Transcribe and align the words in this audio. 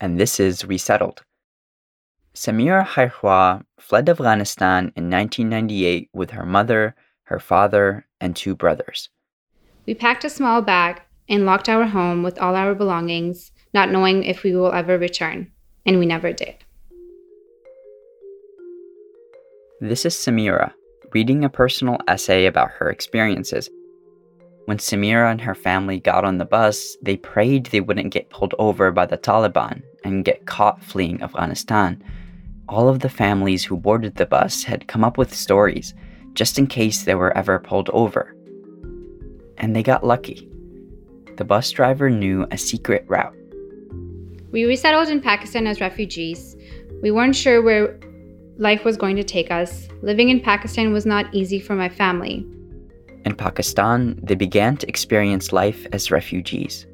and 0.00 0.18
this 0.18 0.38
is 0.40 0.64
Resettled. 0.64 1.22
Samira 2.34 2.86
Khairkhwah 2.86 3.64
fled 3.80 4.08
Afghanistan 4.08 4.92
in 4.96 5.10
1998 5.10 6.08
with 6.12 6.30
her 6.30 6.46
mother, 6.46 6.94
her 7.24 7.40
father, 7.40 8.06
and 8.20 8.36
two 8.36 8.54
brothers. 8.54 9.08
We 9.86 9.94
packed 9.94 10.24
a 10.24 10.30
small 10.30 10.62
bag 10.62 11.02
and 11.28 11.46
locked 11.46 11.68
our 11.68 11.86
home 11.86 12.22
with 12.22 12.38
all 12.38 12.54
our 12.54 12.74
belongings, 12.74 13.52
not 13.74 13.90
knowing 13.90 14.24
if 14.24 14.42
we 14.42 14.54
will 14.54 14.72
ever 14.72 14.98
return, 14.98 15.50
and 15.84 15.98
we 15.98 16.06
never 16.06 16.32
did. 16.32 16.54
This 19.80 20.04
is 20.04 20.14
Samira 20.14 20.72
reading 21.12 21.44
a 21.44 21.48
personal 21.48 21.98
essay 22.06 22.46
about 22.46 22.70
her 22.70 22.90
experiences. 22.90 23.70
When 24.68 24.76
Samira 24.76 25.30
and 25.30 25.40
her 25.40 25.54
family 25.54 25.98
got 25.98 26.26
on 26.26 26.36
the 26.36 26.44
bus, 26.44 26.94
they 27.00 27.16
prayed 27.16 27.64
they 27.64 27.80
wouldn't 27.80 28.12
get 28.12 28.28
pulled 28.28 28.54
over 28.58 28.92
by 28.92 29.06
the 29.06 29.16
Taliban 29.16 29.82
and 30.04 30.26
get 30.26 30.44
caught 30.44 30.84
fleeing 30.84 31.22
Afghanistan. 31.22 32.04
All 32.68 32.86
of 32.86 33.00
the 33.00 33.08
families 33.08 33.64
who 33.64 33.78
boarded 33.78 34.16
the 34.16 34.26
bus 34.26 34.64
had 34.64 34.86
come 34.86 35.04
up 35.04 35.16
with 35.16 35.34
stories 35.34 35.94
just 36.34 36.58
in 36.58 36.66
case 36.66 37.04
they 37.04 37.14
were 37.14 37.34
ever 37.34 37.58
pulled 37.58 37.88
over. 37.94 38.36
And 39.56 39.74
they 39.74 39.82
got 39.82 40.04
lucky. 40.04 40.46
The 41.38 41.46
bus 41.46 41.70
driver 41.70 42.10
knew 42.10 42.46
a 42.50 42.58
secret 42.58 43.06
route. 43.08 43.34
We 44.52 44.64
resettled 44.66 45.08
in 45.08 45.22
Pakistan 45.22 45.66
as 45.66 45.80
refugees. 45.80 46.56
We 47.00 47.10
weren't 47.10 47.36
sure 47.36 47.62
where 47.62 47.98
life 48.58 48.84
was 48.84 48.98
going 48.98 49.16
to 49.16 49.24
take 49.24 49.50
us. 49.50 49.88
Living 50.02 50.28
in 50.28 50.40
Pakistan 50.40 50.92
was 50.92 51.06
not 51.06 51.34
easy 51.34 51.58
for 51.58 51.74
my 51.74 51.88
family. 51.88 52.46
In 53.28 53.34
Pakistan, 53.34 54.18
they 54.22 54.34
began 54.34 54.78
to 54.78 54.88
experience 54.88 55.52
life 55.52 55.86
as 55.92 56.10
refugees. 56.10 56.86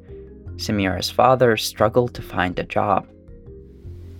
Samira's 0.57 1.09
father 1.09 1.55
struggled 1.55 2.13
to 2.13 2.21
find 2.21 2.59
a 2.59 2.65
job. 2.65 3.07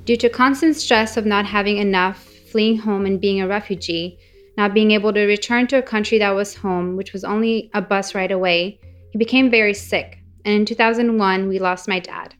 Due 0.05 0.15
to 0.15 0.29
constant 0.29 0.77
stress 0.77 1.17
of 1.17 1.25
not 1.25 1.45
having 1.45 1.77
enough, 1.77 2.23
fleeing 2.49 2.77
home 2.77 3.05
and 3.05 3.19
being 3.19 3.41
a 3.41 3.49
refugee, 3.49 4.17
not 4.55 4.73
being 4.73 4.91
able 4.91 5.11
to 5.11 5.25
return 5.25 5.67
to 5.67 5.77
a 5.77 5.81
country 5.81 6.17
that 6.17 6.33
was 6.33 6.55
home, 6.55 6.95
which 6.95 7.11
was 7.11 7.25
only 7.25 7.69
a 7.73 7.81
bus 7.81 8.15
ride 8.15 8.31
away, 8.31 8.79
he 9.11 9.17
became 9.17 9.51
very 9.51 9.73
sick. 9.73 10.17
And 10.45 10.53
in 10.55 10.65
2001, 10.65 11.49
we 11.49 11.59
lost 11.59 11.89
my 11.89 11.99
dad. 11.99 12.33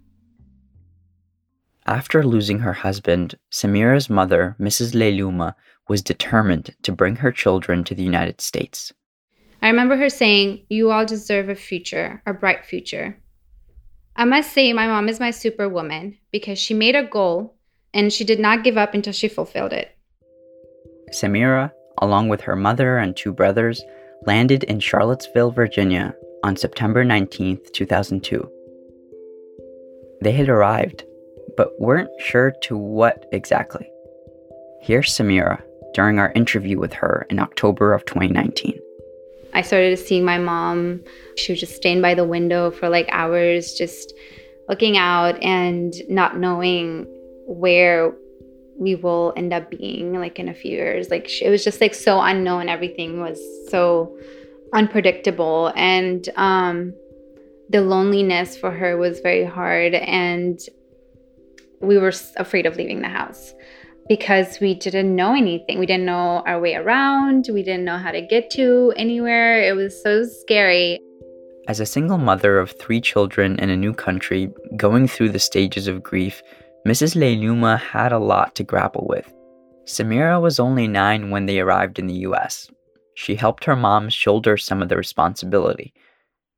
After 1.85 2.23
losing 2.23 2.59
her 2.59 2.71
husband, 2.71 3.35
Samira's 3.51 4.09
mother, 4.09 4.55
Mrs. 4.57 4.95
Leiluma, 4.95 5.53
was 5.89 6.01
determined 6.01 6.73
to 6.83 6.93
bring 6.93 7.17
her 7.17 7.33
children 7.33 7.83
to 7.83 7.93
the 7.93 8.03
United 8.03 8.39
States. 8.39 8.93
I 9.61 9.69
remember 9.69 9.95
her 9.97 10.09
saying, 10.09 10.65
You 10.69 10.91
all 10.91 11.05
deserve 11.05 11.49
a 11.49 11.55
future, 11.55 12.21
a 12.25 12.33
bright 12.33 12.65
future. 12.65 13.17
I 14.15 14.25
must 14.25 14.53
say, 14.53 14.71
my 14.71 14.87
mom 14.87 15.09
is 15.09 15.19
my 15.19 15.31
superwoman 15.31 16.17
because 16.31 16.57
she 16.57 16.73
made 16.73 16.95
a 16.95 17.03
goal 17.03 17.55
and 17.93 18.13
she 18.13 18.23
did 18.23 18.39
not 18.39 18.63
give 18.63 18.77
up 18.77 18.93
until 18.93 19.13
she 19.13 19.27
fulfilled 19.27 19.73
it. 19.73 19.97
Samira, 21.11 21.71
along 22.01 22.29
with 22.29 22.41
her 22.41 22.55
mother 22.55 22.97
and 22.97 23.15
two 23.15 23.33
brothers, 23.33 23.83
landed 24.25 24.63
in 24.63 24.79
Charlottesville, 24.79 25.51
Virginia 25.51 26.15
on 26.43 26.55
September 26.55 27.03
19, 27.03 27.59
2002. 27.73 28.49
They 30.21 30.31
had 30.31 30.49
arrived 30.49 31.03
but 31.57 31.79
weren't 31.79 32.09
sure 32.19 32.51
to 32.63 32.77
what 32.77 33.25
exactly. 33.31 33.89
Here's 34.81 35.11
Samira 35.11 35.61
during 35.93 36.19
our 36.19 36.31
interview 36.33 36.79
with 36.79 36.93
her 36.93 37.25
in 37.29 37.39
October 37.39 37.93
of 37.93 38.05
2019. 38.05 38.79
I 39.55 39.61
started 39.61 39.97
seeing 39.97 40.25
my 40.25 40.37
mom. 40.37 41.01
She 41.37 41.53
was 41.53 41.61
just 41.61 41.75
staying 41.77 42.01
by 42.01 42.13
the 42.13 42.25
window 42.25 42.71
for 42.71 42.89
like 42.89 43.07
hours, 43.09 43.73
just 43.73 44.13
looking 44.67 44.97
out 44.97 45.41
and 45.41 45.93
not 46.09 46.37
knowing 46.37 47.05
where 47.47 48.13
we 48.77 48.95
will 48.95 49.31
end 49.37 49.53
up 49.53 49.71
being 49.71 50.13
like 50.19 50.39
in 50.39 50.49
a 50.49 50.53
few 50.53 50.71
years. 50.71 51.09
Like 51.09 51.41
it 51.41 51.49
was 51.49 51.63
just 51.63 51.79
like 51.79 51.93
so 51.93 52.19
unknown. 52.19 52.67
Everything 52.67 53.21
was 53.21 53.39
so 53.69 54.17
unpredictable. 54.73 55.71
And 55.73 56.27
um, 56.35 56.93
the 57.69 57.79
loneliness 57.79 58.57
for 58.57 58.71
her 58.71 58.97
was 58.97 59.21
very 59.21 59.45
hard. 59.45 59.93
And 59.93 60.59
we 61.79 61.97
were 61.97 62.11
afraid 62.35 62.65
of 62.65 62.75
leaving 62.75 63.01
the 63.01 63.07
house 63.07 63.53
because 64.07 64.59
we 64.59 64.75
didn't 64.75 65.15
know 65.15 65.33
anything. 65.33 65.79
We 65.79 65.85
didn't 65.85 66.05
know 66.05 66.43
our 66.45 66.59
way 66.59 66.75
around. 66.75 67.47
We 67.51 67.63
didn't 67.63 67.85
know 67.85 67.97
how 67.97 68.11
to 68.11 68.21
get 68.21 68.49
to 68.51 68.93
anywhere. 68.95 69.61
It 69.61 69.75
was 69.75 70.01
so 70.01 70.23
scary. 70.23 70.99
As 71.67 71.79
a 71.79 71.85
single 71.85 72.19
mother 72.19 72.59
of 72.59 72.71
three 72.71 73.01
children 73.01 73.57
in 73.59 73.69
a 73.69 73.77
new 73.77 73.93
country, 73.93 74.51
going 74.77 75.07
through 75.07 75.29
the 75.29 75.39
stages 75.39 75.87
of 75.87 76.03
grief, 76.03 76.43
Mrs. 76.87 77.15
Leiluma 77.15 77.79
had 77.79 78.11
a 78.11 78.19
lot 78.19 78.53
to 78.55 78.63
grapple 78.63 79.07
with. 79.09 79.33
Samira 79.85 80.39
was 80.39 80.59
only 80.59 80.87
nine 80.87 81.31
when 81.31 81.47
they 81.47 81.59
arrived 81.59 81.97
in 81.97 82.05
the 82.05 82.25
US. 82.29 82.69
She 83.15 83.35
helped 83.35 83.65
her 83.65 83.75
mom 83.75 84.09
shoulder 84.09 84.57
some 84.57 84.83
of 84.83 84.89
the 84.89 84.97
responsibility. 84.97 85.93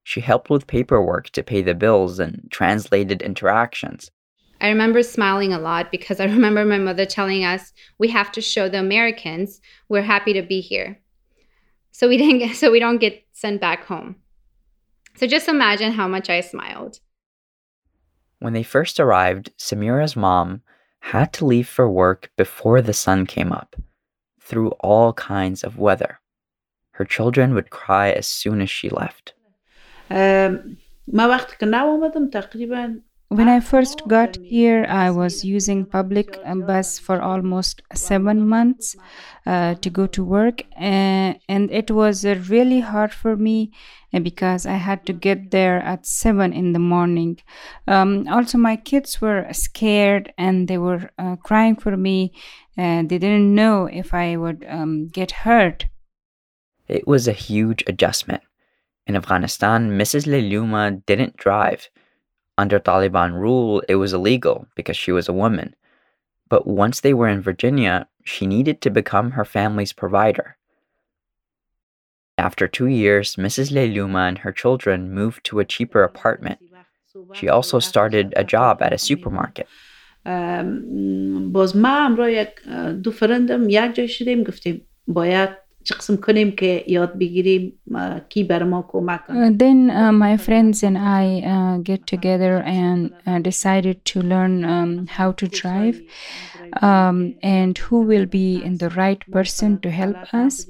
She 0.04 0.22
helped 0.22 0.50
with 0.50 0.68
paperwork 0.68 1.30
to 1.32 1.44
pay 1.44 1.62
the 1.62 1.76
bills 1.76 2.20
and 2.20 2.48
translated 2.52 3.22
interactions. 3.22 4.12
I 4.60 4.70
remember 4.70 5.04
smiling 5.04 5.54
a 5.54 5.60
lot 5.60 5.92
because 5.92 6.20
I 6.22 6.26
remember 6.26 6.66
my 6.66 6.78
mother 6.78 7.06
telling 7.06 7.44
us 7.44 7.74
we 7.98 8.08
have 8.10 8.32
to 8.34 8.42
show 8.42 8.70
the 8.70 8.80
Americans 8.80 9.62
we're 9.90 10.02
happy 10.02 10.34
to 10.34 10.42
be 10.42 10.62
here. 10.62 11.00
So 11.92 12.08
we 12.08 12.18
didn't 12.22 12.40
get, 12.40 12.56
so 12.56 12.72
we 12.72 12.80
don't 12.80 13.00
get 13.00 13.26
sent 13.34 13.62
back 13.62 13.86
home. 13.86 14.18
So 15.16 15.26
just 15.26 15.48
imagine 15.48 15.94
how 15.94 16.08
much 16.08 16.30
I 16.30 16.42
smiled. 16.42 17.00
When 18.40 18.54
they 18.54 18.64
first 18.64 19.00
arrived, 19.00 19.52
Samira's 19.58 20.16
mom 20.16 20.62
had 21.00 21.34
to 21.34 21.46
leave 21.46 21.68
for 21.68 21.90
work 21.90 22.32
before 22.38 22.82
the 22.82 22.94
sun 22.94 23.26
came 23.26 23.52
up, 23.52 23.76
through 24.40 24.70
all 24.80 25.14
kinds 25.14 25.64
of 25.64 25.80
weather. 25.80 26.20
Her 26.92 27.06
children 27.06 27.54
would 27.56 27.70
cry 27.72 28.12
as 28.12 28.28
soon 28.28 28.62
as 28.62 28.70
she 28.70 28.90
left. 28.90 29.34
Um, 30.10 30.78
when 33.30 33.50
I 33.50 33.60
first 33.60 34.08
got 34.08 34.38
here, 34.38 34.86
I 34.88 35.12
was 35.12 35.44
using 35.44 35.86
public 35.86 36.40
bus 36.66 36.98
for 36.98 37.22
almost 37.22 37.82
seven 37.94 38.48
months 38.48 38.96
uh, 39.46 39.76
to 39.76 39.90
go 39.90 40.08
to 40.08 40.24
work, 40.24 40.64
and, 40.78 41.38
and 41.50 41.70
it 41.70 41.92
was 41.92 42.26
uh, 42.26 42.42
really 42.48 42.80
hard 42.80 43.14
for 43.14 43.36
me 43.36 43.74
uh, 44.14 44.20
because 44.20 44.66
I 44.66 44.76
had 44.76 45.06
to 45.08 45.14
get 45.14 45.52
there 45.52 45.80
at 45.80 46.06
seven 46.06 46.54
in 46.54 46.72
the 46.72 46.80
morning. 46.80 47.40
Um, 47.86 48.28
also, 48.30 48.58
my 48.58 48.78
kids 48.78 49.20
were 49.20 49.46
scared 49.52 50.34
and 50.38 50.70
they 50.70 50.78
were 50.78 51.10
uh, 51.18 51.36
crying 51.36 51.76
for 51.76 51.98
me. 51.98 52.32
they 52.78 53.04
didn't 53.04 53.54
know 53.54 53.88
if 53.88 54.14
I 54.14 54.38
would 54.38 54.66
um, 54.70 55.10
get 55.10 55.32
hurt. 55.32 55.88
It 56.88 57.06
was 57.06 57.28
a 57.28 57.34
huge 57.34 57.84
adjustment. 57.88 58.44
In 59.06 59.16
Afghanistan, 59.16 59.98
Mrs. 59.98 60.28
Leiluma 60.28 61.06
didn't 61.06 61.36
drive 61.36 61.90
Under 62.59 62.79
Taliban 62.79 63.33
rule, 63.33 63.83
it 63.89 63.97
was 63.97 64.13
illegal 64.13 64.67
because 64.77 64.97
she 64.97 65.13
was 65.13 65.29
a 65.29 65.33
woman. 65.33 65.75
But 66.49 66.67
once 66.67 67.01
they 67.01 67.15
were 67.15 67.29
in 67.29 67.41
Virginia, 67.41 68.09
she 68.25 68.47
needed 68.47 68.81
to 68.83 68.91
become 68.91 69.33
her 69.33 69.45
family's 69.45 69.93
provider. 69.93 70.57
After 72.39 72.67
two 72.69 72.87
years, 72.87 73.37
Mrs. 73.37 73.73
Leiluma 73.73 74.29
and 74.29 74.39
her 74.39 74.53
children 74.53 75.13
moved 75.13 75.45
to 75.45 75.61
a 75.61 75.65
cheaper 75.65 76.03
apartment. 76.03 76.59
She 77.33 77.49
also 77.49 77.79
started 77.79 78.35
a 78.37 78.45
job 78.45 78.83
at 78.83 78.93
a 78.93 78.99
supermarket. 78.99 79.67
باز 81.53 81.77
ما 81.77 82.07
همراه 82.07 82.33
یک 82.33 82.49
دو 83.03 83.11
فرندم 83.11 83.69
یک 83.69 83.95
جای 83.95 84.09
شدیم 84.09 84.43
گفتیم 84.43 84.87
باید 85.09 85.51
uh, 89.30 89.50
then 89.54 89.90
uh, 89.90 90.12
my 90.12 90.36
friends 90.38 90.84
and 90.84 90.98
I 90.98 91.42
uh, 91.42 91.78
get 91.78 92.06
together 92.08 92.62
and 92.64 93.14
uh, 93.26 93.40
decided 93.40 94.04
to 94.06 94.22
learn 94.22 94.66
um, 94.66 95.08
how 95.08 95.32
to 95.34 95.48
drive 95.48 96.02
um, 96.82 97.36
and 97.42 97.78
who 97.78 98.02
will 98.02 98.26
be 98.26 98.68
the 98.78 98.90
right 98.90 99.24
person 99.32 99.80
to 99.80 99.90
help 99.90 100.18
us. 100.34 100.66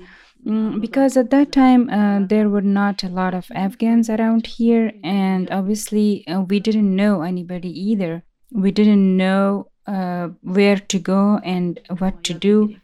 Mm, 0.45 0.79
because 0.79 1.17
at 1.17 1.29
that 1.31 1.51
time 1.51 1.89
uh, 1.89 2.25
there 2.25 2.49
were 2.49 2.61
not 2.61 3.03
a 3.03 3.09
lot 3.09 3.33
of 3.33 3.47
Afghans 3.51 4.09
around 4.09 4.45
here, 4.47 4.91
and 5.03 5.49
obviously 5.51 6.25
uh, 6.27 6.41
we 6.41 6.59
didn't 6.59 6.95
know 6.95 7.21
anybody 7.21 7.69
either. 7.69 8.23
We 8.51 8.71
didn't 8.71 9.17
know 9.17 9.67
uh, 9.87 10.29
where 10.41 10.77
to 10.77 10.99
go 10.99 11.39
and 11.43 11.79
what 11.97 12.23
to 12.25 12.33
do. 12.33 12.75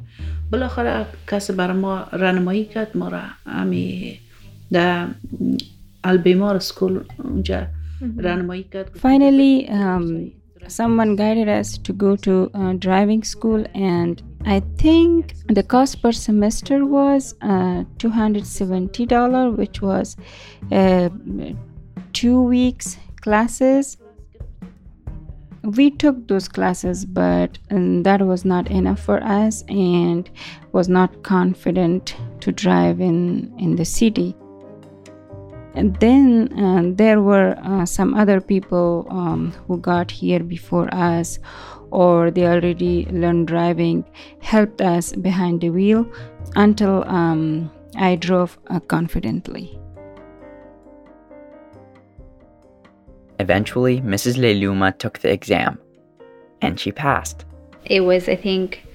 بالاخره 0.53 1.07
کسی 1.27 1.53
بر 1.53 1.73
ما 1.73 2.07
رانمایی 2.13 2.65
کرد 2.65 2.97
ما 2.97 3.09
را 3.09 3.21
همی 3.47 4.19
در 4.73 5.07
البیمار 6.05 6.59
سکول 6.59 7.05
اونجا 7.25 7.67
رانمایی 8.19 8.63
کرد 8.63 8.91
Finally, 8.99 9.69
um, 9.69 10.31
someone 10.69 11.17
guided 11.17 11.49
us 11.49 11.79
to 11.79 11.93
go 11.93 12.17
to 12.17 12.51
uh, 12.55 12.73
driving 12.75 13.23
school, 13.25 13.65
and 13.75 14.23
I 14.45 14.61
think 14.83 15.35
the 15.49 15.63
cost 15.63 16.03
per 16.03 16.13
semester 16.13 16.85
was 16.85 17.35
uh, 17.43 17.85
$270, 17.99 19.57
which 19.57 19.83
was 19.83 20.17
uh, 20.73 21.09
two 22.13 22.43
weeks 22.43 22.97
classes. 23.21 23.97
We 25.64 25.92
took 25.92 26.28
those 26.28 26.50
classes, 26.50 27.06
but 27.06 27.58
um, 27.72 28.04
that 28.04 28.22
was 28.22 28.44
not 28.44 28.70
enough 28.70 29.00
for 29.00 29.24
us 29.24 29.64
and 29.70 30.30
was 30.74 30.90
not 30.90 31.24
confident 31.24 32.18
to 32.42 32.52
drive 32.52 33.00
in, 33.00 33.54
in 33.58 33.78
the 33.78 33.86
city. 33.86 34.36
And 35.74 35.96
then 36.02 36.52
uh, 36.60 36.92
there 36.96 37.22
were 37.22 37.58
uh, 37.64 37.86
some 37.86 38.14
other 38.14 38.42
people 38.42 39.08
um, 39.10 39.52
who 39.68 39.78
got 39.78 40.12
here 40.12 40.44
before 40.44 40.94
us, 40.94 41.40
or 41.92 42.30
they 42.30 42.46
already 42.46 43.06
learned 43.06 43.48
driving, 43.48 44.04
helped 44.42 44.82
us 44.82 45.14
behind 45.14 45.62
the 45.62 45.70
wheel 45.70 46.06
until 46.56 47.08
um, 47.08 47.72
I 47.96 48.18
drove 48.18 48.60
uh, 48.68 48.82
confidently. 48.82 49.80
Eventually, 53.44 54.00
Mrs. 54.00 54.36
Leiluma 54.38 54.98
took 54.98 55.20
the 55.20 55.30
exam, 55.30 55.78
and 56.62 56.80
she 56.80 56.94
passed. 56.94 57.44
It 57.84 58.00
was, 58.00 58.30
I 58.30 58.38
think, 58.38 58.86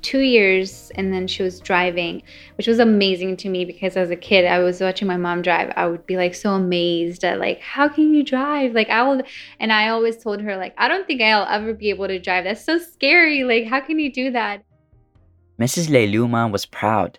two 0.00 0.20
years 0.20 0.92
and 0.96 1.10
then 1.12 1.26
she 1.26 1.42
was 1.42 1.60
driving 1.60 2.22
which 2.58 2.66
was 2.66 2.78
amazing 2.78 3.34
to 3.38 3.48
me 3.48 3.64
because 3.64 3.96
as 3.96 4.10
a 4.10 4.16
kid 4.16 4.44
i 4.44 4.58
was 4.58 4.78
watching 4.82 5.08
my 5.08 5.16
mom 5.16 5.40
drive 5.40 5.72
i 5.76 5.86
would 5.86 6.04
be 6.04 6.18
like 6.18 6.34
so 6.34 6.50
amazed 6.50 7.24
at 7.24 7.38
like 7.38 7.58
how 7.62 7.88
can 7.88 8.12
you 8.12 8.22
drive 8.22 8.74
like 8.74 8.90
i 8.90 9.02
will 9.02 9.22
and 9.60 9.72
i 9.72 9.88
always 9.88 10.18
told 10.18 10.42
her 10.42 10.58
like 10.58 10.74
i 10.76 10.88
don't 10.88 11.06
think 11.06 11.22
i'll 11.22 11.48
ever 11.48 11.72
be 11.72 11.88
able 11.88 12.06
to 12.06 12.18
drive 12.18 12.44
that's 12.44 12.62
so 12.62 12.76
scary 12.76 13.44
like 13.44 13.64
how 13.64 13.80
can 13.80 13.98
you 13.98 14.12
do 14.12 14.30
that 14.30 14.62
Mrs. 15.58 15.86
Leiluma 15.88 16.50
was 16.50 16.66
proud. 16.66 17.18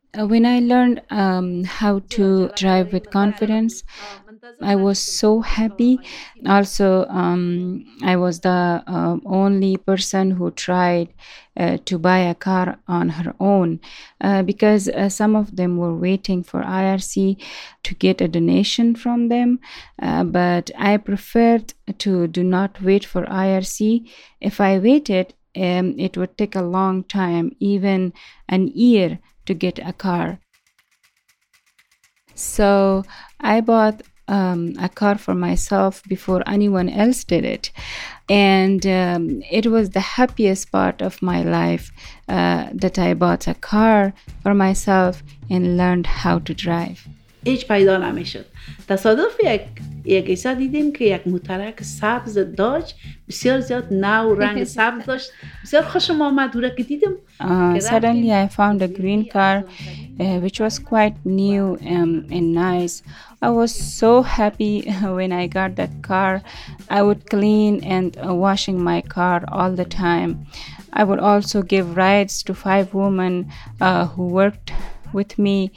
when 0.15 0.45
I 0.45 0.59
learned 0.59 1.01
um, 1.09 1.63
how 1.63 1.99
to 2.09 2.49
drive 2.55 2.91
with 2.91 3.09
confidence, 3.09 3.83
I 4.63 4.75
was 4.75 4.99
so 4.99 5.41
happy. 5.41 6.01
Also, 6.45 7.05
um, 7.07 7.85
I 8.03 8.15
was 8.15 8.41
the 8.41 8.83
uh, 8.85 9.17
only 9.25 9.77
person 9.77 10.31
who 10.31 10.51
tried 10.51 11.09
uh, 11.57 11.77
to 11.85 11.97
buy 11.97 12.19
a 12.19 12.35
car 12.35 12.77
on 12.87 13.09
her 13.09 13.33
own 13.39 13.79
uh, 14.21 14.43
because 14.43 14.87
uh, 14.87 15.09
some 15.09 15.35
of 15.35 15.55
them 15.55 15.77
were 15.77 15.95
waiting 15.95 16.43
for 16.43 16.61
IRC 16.63 17.37
to 17.83 17.95
get 17.95 18.21
a 18.21 18.27
donation 18.27 18.95
from 18.95 19.29
them. 19.29 19.59
Uh, 20.01 20.23
but 20.23 20.69
I 20.77 20.97
preferred 20.97 21.73
to 21.99 22.27
do 22.27 22.43
not 22.43 22.81
wait 22.81 23.05
for 23.05 23.25
IRC. 23.25 24.07
If 24.39 24.61
I 24.61 24.77
waited, 24.79 25.33
um, 25.55 25.95
it 25.99 26.17
would 26.17 26.37
take 26.37 26.55
a 26.55 26.61
long 26.61 27.03
time, 27.03 27.55
even 27.59 28.13
an 28.47 28.67
year, 28.67 29.19
to 29.45 29.53
get 29.53 29.79
a 29.79 29.93
car. 29.93 30.39
So 32.35 33.03
I 33.39 33.61
bought 33.61 34.01
um, 34.27 34.73
a 34.79 34.89
car 34.89 35.17
for 35.17 35.35
myself 35.35 36.01
before 36.03 36.41
anyone 36.47 36.89
else 36.89 37.23
did 37.23 37.43
it. 37.43 37.71
And 38.29 38.85
um, 38.85 39.43
it 39.51 39.67
was 39.67 39.89
the 39.89 39.99
happiest 39.99 40.71
part 40.71 41.01
of 41.01 41.21
my 41.21 41.43
life 41.43 41.91
uh, 42.29 42.69
that 42.73 42.97
I 42.97 43.13
bought 43.13 43.47
a 43.47 43.55
car 43.55 44.13
for 44.41 44.53
myself 44.53 45.21
and 45.49 45.77
learned 45.77 46.07
how 46.07 46.39
to 46.39 46.53
drive. 46.53 47.07
هیچ 47.44 47.68
پیدا 47.68 47.96
نمیشد 47.96 48.44
تصادف 48.88 49.40
یک 49.44 49.60
یک 50.04 50.28
ایسا 50.28 50.54
دیدیم 50.54 50.92
که 50.92 51.04
یک 51.04 51.26
موترک 51.26 51.82
سبز 51.82 52.38
داج 52.38 52.94
بسیار 53.28 53.60
زیاد 53.60 53.92
نو 53.92 54.34
رنگ 54.34 54.64
سبز 54.64 55.04
داشت 55.04 55.30
بسیار 55.62 55.82
خوشم 55.82 56.22
آمد 56.22 56.50
او 56.54 56.60
را 56.60 56.68
که 56.68 56.82
دیدم 56.82 57.12
Uh, 57.40 57.78
suddenly, 57.80 58.32
I 58.32 58.46
found 58.48 58.80
a 58.80 58.88
green 58.88 59.22
car, 59.28 59.56
uh, 60.20 60.38
which 60.44 60.58
was 60.58 60.78
quite 60.78 61.16
new 61.24 61.64
um, 61.94 62.12
and 62.36 62.54
nice. 62.54 63.02
I 63.42 63.50
was 63.50 63.72
so 64.02 64.22
happy 64.22 64.76
when 65.18 65.32
I 65.32 65.46
got 65.46 65.76
that 65.76 65.94
car. 66.02 66.32
I 66.88 67.02
would 67.02 67.28
clean 67.28 67.84
and 67.84 68.16
uh, 68.16 68.34
washing 68.46 68.82
my 68.82 69.02
car 69.02 69.44
all 69.56 69.72
the 69.72 69.84
time. 69.84 70.46
I 70.94 71.04
would 71.04 71.20
also 71.30 71.60
give 71.60 71.86
rides 71.96 72.42
to 72.44 72.54
five 72.54 72.94
women 72.94 73.34
uh, 73.82 74.06
who 74.06 74.24
worked 74.28 74.72
with 75.12 75.38
me. 75.38 75.72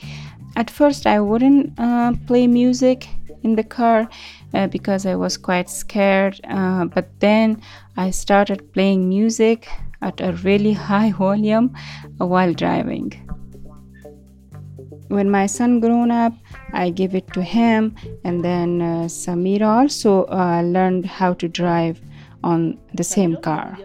At 0.57 0.71
first, 0.71 1.07
I 1.07 1.21
wouldn't 1.21 1.79
uh, 1.79 2.13
play 2.27 2.47
music 2.47 3.09
in 3.43 3.57
the 3.57 3.65
car 3.65 4.09
uh, 4.55 4.69
because 4.69 5.05
I 5.05 5.17
was 5.17 5.37
quite 5.37 5.69
scared. 5.69 6.41
Uh, 6.49 6.85
but 6.87 7.09
then 7.21 7.61
I 7.97 8.11
started 8.11 8.73
playing 8.73 9.09
music 9.09 9.69
at 10.01 10.21
a 10.21 10.33
really 10.45 10.73
high 10.91 11.13
volume 11.13 11.75
while 12.19 12.53
driving. 12.53 13.13
When 15.09 15.31
my 15.31 15.47
son 15.47 15.81
grown 15.81 16.11
up, 16.11 16.33
I 16.73 16.91
gave 16.91 17.15
it 17.15 17.33
to 17.35 17.43
him, 17.43 17.95
and 18.25 18.43
then 18.45 18.81
uh, 18.81 19.05
Samira 19.07 19.67
also 19.67 20.25
uh, 20.27 20.63
learned 20.63 21.05
how 21.07 21.35
to 21.35 21.49
drive 21.49 22.01
on 22.43 22.79
the 22.95 23.05
same 23.05 23.37
car. 23.37 23.79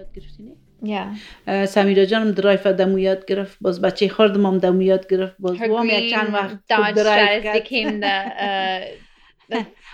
Yeah 0.85 1.65
سمیرا 1.65 2.05
جانم 2.05 2.31
درایف 2.31 2.67
دمو 2.67 2.99
یاد 2.99 3.25
گرفت 3.25 3.57
باز 3.61 3.81
بچه 3.81 4.07
خردم 4.09 4.45
هم 4.45 4.57
دمو 4.57 4.81
یاد 4.81 5.07
گرفت 5.07 5.35
باز 5.39 5.61
وام 5.61 5.87
یک 5.89 6.11
چند 6.11 6.33
وقت 6.33 6.55
Stratus 6.55 6.69
کرد. 6.69 7.63
uh, 8.01 8.85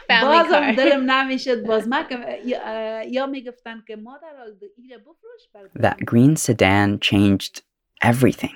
بازم. 0.09 0.71
دلم 0.71 1.11
نمی‌شد 1.11 1.63
باز 1.65 1.87
یا- 2.45 3.25
می‌گفتن 3.25 3.83
که 3.87 3.95
مادر 3.95 4.27
ایره 4.77 4.97
بفروش 4.97 5.41
That 5.85 5.97
green 6.11 6.35
sedan 6.35 6.99
changed 7.09 7.61
everything. 8.03 8.55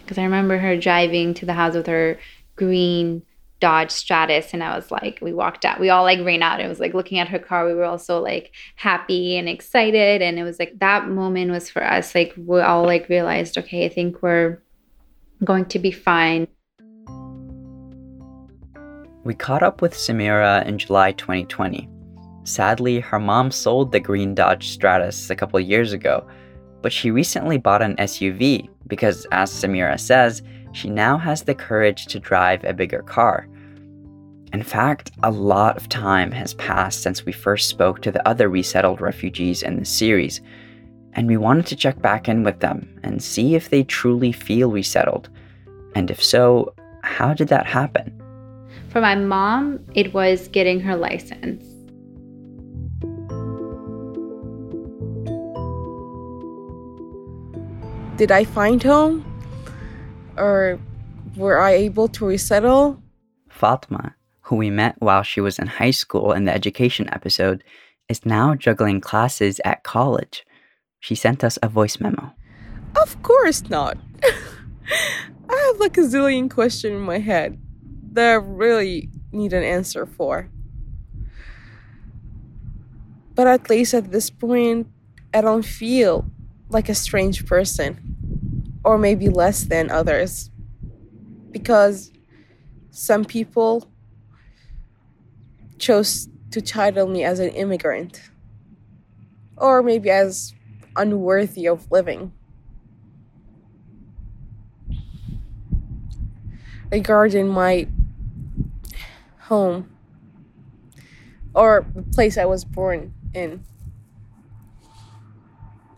Because 0.00 0.18
I 0.18 0.24
remember 0.30 0.56
her 0.66 0.76
driving 0.88 1.28
to 1.40 1.44
the 1.46 1.56
house 1.60 1.74
with 1.78 1.88
her 1.96 2.08
green 2.62 3.08
Dodge 3.58 3.90
Stratus, 3.90 4.52
and 4.52 4.62
I 4.62 4.76
was 4.76 4.90
like, 4.90 5.18
we 5.22 5.32
walked 5.32 5.64
out. 5.64 5.80
We 5.80 5.88
all 5.88 6.02
like 6.02 6.24
ran 6.24 6.42
out. 6.42 6.60
It 6.60 6.68
was 6.68 6.80
like 6.80 6.92
looking 6.94 7.18
at 7.18 7.28
her 7.28 7.38
car. 7.38 7.66
We 7.66 7.74
were 7.74 7.84
all 7.84 7.98
so 7.98 8.20
like 8.20 8.52
happy 8.76 9.36
and 9.36 9.48
excited, 9.48 10.20
and 10.22 10.38
it 10.38 10.42
was 10.42 10.58
like 10.58 10.78
that 10.80 11.08
moment 11.08 11.50
was 11.50 11.70
for 11.70 11.82
us. 11.82 12.14
Like 12.14 12.34
we 12.36 12.60
all 12.60 12.84
like 12.84 13.08
realized, 13.08 13.56
okay, 13.56 13.86
I 13.86 13.88
think 13.88 14.22
we're 14.22 14.62
going 15.44 15.64
to 15.66 15.78
be 15.78 15.90
fine. 15.90 16.48
We 19.24 19.34
caught 19.34 19.62
up 19.62 19.82
with 19.82 19.94
Samira 19.94 20.64
in 20.66 20.78
July 20.78 21.12
2020. 21.12 21.88
Sadly, 22.44 23.00
her 23.00 23.18
mom 23.18 23.50
sold 23.50 23.90
the 23.90 23.98
green 23.98 24.34
Dodge 24.34 24.68
Stratus 24.68 25.30
a 25.30 25.34
couple 25.34 25.58
years 25.58 25.92
ago, 25.92 26.24
but 26.80 26.92
she 26.92 27.10
recently 27.10 27.58
bought 27.58 27.82
an 27.82 27.96
SUV 27.96 28.68
because, 28.86 29.26
as 29.32 29.50
Samira 29.50 29.98
says, 29.98 30.42
she 30.76 30.90
now 30.90 31.16
has 31.16 31.42
the 31.42 31.54
courage 31.54 32.04
to 32.04 32.20
drive 32.20 32.62
a 32.62 32.74
bigger 32.74 33.00
car. 33.00 33.48
In 34.52 34.62
fact, 34.62 35.10
a 35.22 35.30
lot 35.30 35.78
of 35.78 35.88
time 35.88 36.30
has 36.32 36.52
passed 36.54 37.02
since 37.02 37.24
we 37.24 37.32
first 37.32 37.70
spoke 37.70 38.02
to 38.02 38.12
the 38.12 38.26
other 38.28 38.50
resettled 38.50 39.00
refugees 39.00 39.62
in 39.62 39.78
the 39.78 39.86
series, 39.86 40.42
and 41.14 41.26
we 41.26 41.38
wanted 41.38 41.64
to 41.66 41.76
check 41.76 42.00
back 42.02 42.28
in 42.28 42.42
with 42.42 42.60
them 42.60 43.00
and 43.02 43.22
see 43.22 43.54
if 43.54 43.70
they 43.70 43.84
truly 43.84 44.32
feel 44.32 44.70
resettled. 44.70 45.30
And 45.94 46.10
if 46.10 46.22
so, 46.22 46.74
how 47.02 47.32
did 47.32 47.48
that 47.48 47.66
happen? 47.66 48.12
For 48.90 49.00
my 49.00 49.14
mom, 49.14 49.80
it 49.94 50.12
was 50.12 50.48
getting 50.48 50.80
her 50.80 50.94
license. 50.94 51.64
Did 58.16 58.30
I 58.30 58.44
find 58.44 58.82
home? 58.82 59.35
Or 60.36 60.78
were 61.36 61.60
I 61.60 61.72
able 61.72 62.08
to 62.08 62.26
resettle? 62.26 63.02
Fatma, 63.48 64.14
who 64.42 64.56
we 64.56 64.70
met 64.70 64.96
while 64.98 65.22
she 65.22 65.40
was 65.40 65.58
in 65.58 65.66
high 65.66 65.90
school 65.90 66.32
in 66.32 66.44
the 66.44 66.54
education 66.54 67.08
episode, 67.12 67.64
is 68.08 68.24
now 68.24 68.54
juggling 68.54 69.00
classes 69.00 69.60
at 69.64 69.82
college. 69.82 70.44
She 71.00 71.14
sent 71.14 71.42
us 71.42 71.58
a 71.62 71.68
voice 71.68 72.00
memo. 72.00 72.32
Of 73.00 73.22
course 73.22 73.68
not. 73.68 73.98
I 75.48 75.56
have 75.66 75.80
like 75.80 75.96
a 75.96 76.02
zillion 76.02 76.50
questions 76.50 76.92
in 76.92 77.00
my 77.00 77.18
head 77.18 77.60
that 78.12 78.30
I 78.30 78.34
really 78.34 79.10
need 79.32 79.52
an 79.52 79.62
answer 79.62 80.06
for. 80.06 80.50
But 83.34 83.46
at 83.46 83.68
least 83.68 83.94
at 83.94 84.10
this 84.10 84.30
point, 84.30 84.88
I 85.34 85.42
don't 85.42 85.64
feel 85.64 86.24
like 86.70 86.88
a 86.88 86.94
strange 86.94 87.44
person, 87.46 88.05
or 88.86 88.96
maybe 88.96 89.28
less 89.28 89.64
than 89.64 89.90
others. 89.90 90.48
Because 91.50 92.12
some 92.90 93.24
people 93.24 93.90
chose 95.76 96.28
to 96.52 96.60
title 96.60 97.08
me 97.08 97.24
as 97.24 97.40
an 97.40 97.50
immigrant, 97.50 98.30
or 99.56 99.82
maybe 99.82 100.08
as 100.08 100.54
unworthy 100.94 101.66
of 101.66 101.90
living. 101.90 102.32
Regarding 106.92 107.48
my 107.48 107.88
home 109.40 109.90
or 111.52 111.84
the 111.92 112.02
place 112.02 112.38
I 112.38 112.44
was 112.44 112.64
born 112.64 113.12
in, 113.34 113.64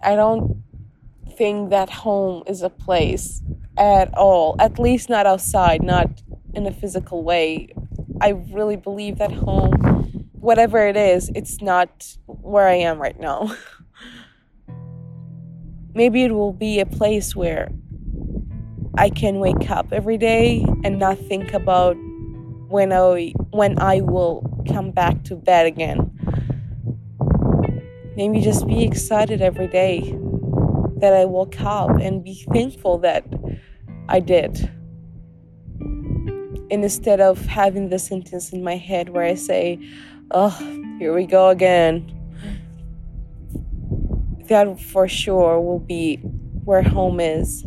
I 0.03 0.17
don't 0.17 0.63
think 1.39 1.71
that 1.71 1.89
home 1.89 2.43
is 2.49 2.63
a 2.63 2.69
place 2.69 3.41
at 3.79 4.13
all, 4.15 4.57
at 4.59 4.77
least 4.77 5.09
not 5.09 5.25
outside, 5.25 5.85
not 5.85 6.11
in 6.53 6.67
a 6.67 6.73
physical 6.73 7.23
way. 7.23 7.69
I 8.21 8.31
really 8.51 8.75
believe 8.75 9.19
that 9.19 9.31
home, 9.31 9.73
whatever 10.33 10.85
it 10.85 10.97
is, 10.97 11.31
it's 11.37 11.63
not 11.63 12.17
where 12.27 12.67
I 12.67 12.75
am 12.75 12.99
right 12.99 13.19
now. 13.21 13.55
Maybe 15.95 16.25
it 16.25 16.33
will 16.33 16.53
be 16.53 16.81
a 16.81 16.87
place 16.87 17.37
where 17.37 17.69
I 18.97 19.09
can 19.09 19.39
wake 19.39 19.71
up 19.71 19.93
every 19.93 20.19
day 20.19 20.65
and 20.83 20.99
not 20.99 21.19
think 21.19 21.55
about 21.55 21.97
when 22.69 22.93
I 22.93 23.33
when 23.51 23.79
I 23.79 24.01
will 24.01 24.43
come 24.73 24.91
back 24.91 25.23
to 25.25 25.37
bed 25.37 25.67
again. 25.67 26.11
Maybe 28.17 28.41
just 28.41 28.67
be 28.67 28.83
excited 28.83 29.41
every 29.41 29.69
day 29.69 30.19
that 31.01 31.15
I 31.15 31.25
woke 31.25 31.61
up 31.61 31.91
and 32.01 32.23
be 32.25 32.45
thankful 32.53 32.99
that 32.99 33.25
I 34.09 34.21
did. 34.21 34.71
And 36.71 36.85
instead 36.85 37.21
of 37.21 37.45
having 37.47 37.89
the 37.89 37.99
sentence 37.99 38.53
in 38.53 38.63
my 38.63 38.77
head 38.77 39.11
where 39.11 39.25
I 39.25 39.35
say, 39.35 39.79
Oh, 40.31 40.51
here 40.99 41.15
we 41.15 41.25
go 41.25 41.49
again. 41.49 42.15
That 44.49 44.79
for 44.81 45.09
sure 45.09 45.61
will 45.61 45.79
be 45.79 46.17
where 46.65 46.83
home 46.83 47.21
is. 47.21 47.65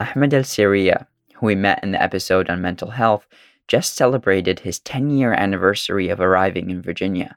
Ahmed 0.00 0.32
El 0.32 0.44
Syria, 0.44 1.06
who 1.34 1.46
we 1.46 1.54
met 1.54 1.82
in 1.82 1.92
the 1.92 2.02
episode 2.02 2.48
on 2.48 2.62
mental 2.62 2.90
health, 2.90 3.26
just 3.68 3.94
celebrated 3.94 4.60
his 4.60 4.78
10 4.80 5.10
year 5.10 5.32
anniversary 5.32 6.08
of 6.08 6.20
arriving 6.20 6.70
in 6.70 6.82
Virginia. 6.82 7.36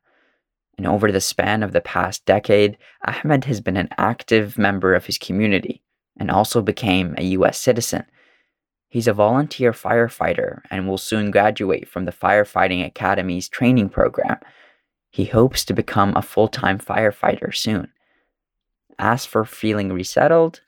And 0.77 0.85
over 0.85 1.11
the 1.11 1.21
span 1.21 1.63
of 1.63 1.71
the 1.71 1.81
past 1.81 2.25
decade, 2.25 2.77
Ahmed 3.05 3.45
has 3.45 3.61
been 3.61 3.77
an 3.77 3.89
active 3.97 4.57
member 4.57 4.93
of 4.93 5.05
his 5.05 5.17
community 5.17 5.81
and 6.19 6.29
also 6.29 6.61
became 6.61 7.15
a 7.17 7.23
US 7.23 7.59
citizen. 7.59 8.05
He's 8.89 9.07
a 9.07 9.13
volunteer 9.13 9.73
firefighter 9.73 10.61
and 10.71 10.87
will 10.87 10.97
soon 10.97 11.31
graduate 11.31 11.89
from 11.89 12.05
the 12.05 12.11
Firefighting 12.11 12.85
Academy's 12.85 13.49
training 13.49 13.89
program. 13.89 14.37
He 15.09 15.25
hopes 15.25 15.65
to 15.65 15.73
become 15.73 16.15
a 16.15 16.21
full 16.21 16.47
time 16.47 16.79
firefighter 16.79 17.55
soon. 17.55 17.91
As 18.99 19.25
for 19.25 19.45
feeling 19.45 19.91
resettled, 19.91 20.61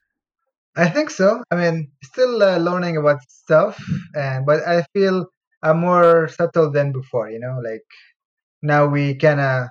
I 0.75 0.89
think 0.89 1.09
so. 1.09 1.43
I 1.51 1.55
mean, 1.55 1.91
still 2.03 2.43
uh, 2.43 2.57
learning 2.57 2.97
about 2.97 3.21
stuff, 3.27 3.81
and 4.15 4.45
but 4.45 4.67
I 4.67 4.85
feel 4.93 5.25
I'm 5.63 5.79
more 5.79 6.27
settled 6.27 6.73
than 6.73 6.91
before. 6.91 7.29
You 7.29 7.39
know, 7.39 7.59
like 7.63 7.83
now 8.61 8.85
we 8.85 9.15
kind 9.15 9.39
of 9.39 9.67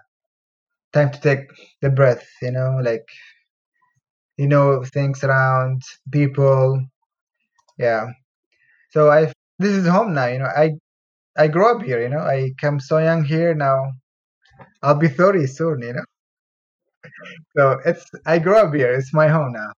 time 0.93 1.11
to 1.13 1.21
take 1.21 1.41
the 1.83 1.91
breath. 1.91 2.27
You 2.43 2.53
know, 2.53 2.79
like 2.83 3.07
you 4.37 4.49
know 4.49 4.85
things 4.85 5.25
around 5.25 5.83
people. 6.11 6.81
Yeah. 7.79 8.07
So 8.91 9.11
I 9.11 9.33
this 9.59 9.73
is 9.73 9.87
home 9.87 10.15
now. 10.15 10.27
You 10.27 10.39
know, 10.41 10.47
I 10.47 10.73
I 11.37 11.49
grew 11.49 11.71
up 11.75 11.83
here. 11.83 12.01
You 12.03 12.09
know, 12.09 12.21
I 12.21 12.51
come 12.61 12.81
so 12.81 12.99
young 12.99 13.25
here 13.25 13.55
now. 13.55 13.93
I'll 14.83 14.95
be 14.99 15.09
thirty 15.09 15.47
soon. 15.47 15.83
You 15.83 15.93
know. 15.95 16.05
So 17.57 17.81
it's 17.85 18.05
I 18.27 18.39
grew 18.39 18.57
up 18.57 18.75
here. 18.75 18.93
It's 18.93 19.13
my 19.15 19.29
home 19.29 19.53
now. 19.53 19.71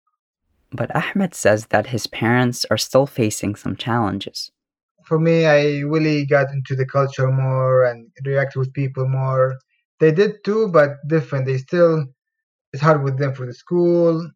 but 0.72 0.96
Ahmed 0.96 1.34
says 1.34 1.68
that 1.68 1.88
his 1.88 2.08
parents 2.08 2.66
are 2.72 2.78
still 2.78 3.06
facing 3.08 3.56
some 3.56 3.76
challenges. 3.76 4.52
for 5.06 5.20
me, 5.20 5.46
I 5.46 5.80
really 5.94 6.26
got 6.26 6.52
into 6.52 6.76
the 6.76 6.86
culture 6.86 7.32
more 7.32 7.84
and 7.86 8.10
react 8.26 8.56
with 8.56 8.74
people 8.74 9.08
more. 9.08 9.58
They 10.00 10.12
did 10.12 10.44
too, 10.44 10.68
but 10.70 10.98
different. 11.08 11.46
They 11.46 11.58
still, 11.60 12.06
it's 12.74 12.82
hard 12.84 13.04
with 13.04 13.18
them 13.20 13.34
for 13.36 13.46
the 13.46 13.54
school. 13.54 14.30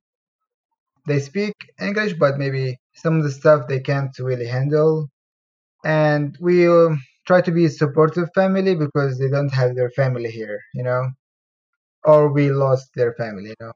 They 1.07 1.19
speak 1.21 1.55
English, 1.79 2.15
but 2.15 2.37
maybe 2.37 2.77
some 2.93 3.17
of 3.17 3.23
the 3.23 3.31
stuff 3.31 3.67
they 3.69 3.79
can't 3.79 4.17
really 4.19 4.47
handle. 4.47 5.09
And 5.85 6.37
we 6.41 6.67
um, 6.67 7.01
try 7.27 7.41
to 7.41 7.51
be 7.51 7.65
a 7.65 7.69
supportive 7.69 8.29
family 8.35 8.75
because 8.75 9.19
they 9.19 9.29
don't 9.29 9.53
have 9.53 9.75
their 9.75 9.91
family 9.91 10.31
here, 10.31 10.59
you 10.73 10.83
know, 10.83 11.11
or 12.05 12.31
we 12.33 12.51
lost 12.51 12.89
their 12.95 13.13
family, 13.15 13.49
you 13.49 13.55
know. 13.61 13.73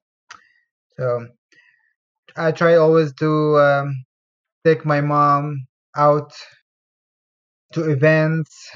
So 0.97 1.27
I 2.37 2.51
try 2.53 2.75
always 2.75 3.13
to 3.15 3.57
um, 3.59 4.05
take 4.65 4.85
my 4.85 5.01
mom 5.01 5.67
out 5.97 6.33
to 7.73 7.89
events, 7.89 8.69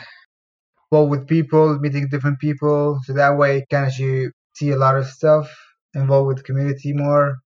well 0.92 1.08
with 1.08 1.28
people, 1.28 1.80
meeting 1.80 2.08
different 2.10 2.40
people, 2.40 3.00
so 3.06 3.14
that 3.14 3.38
way 3.38 3.66
kind 3.72 3.88
of 3.88 3.98
you 3.98 4.32
see 4.54 4.72
a 4.72 4.78
lot 4.78 4.98
of 4.98 5.08
stuff, 5.08 5.50
involved 5.96 6.28
with 6.28 6.44
community 6.44 6.94
more. 6.94 7.38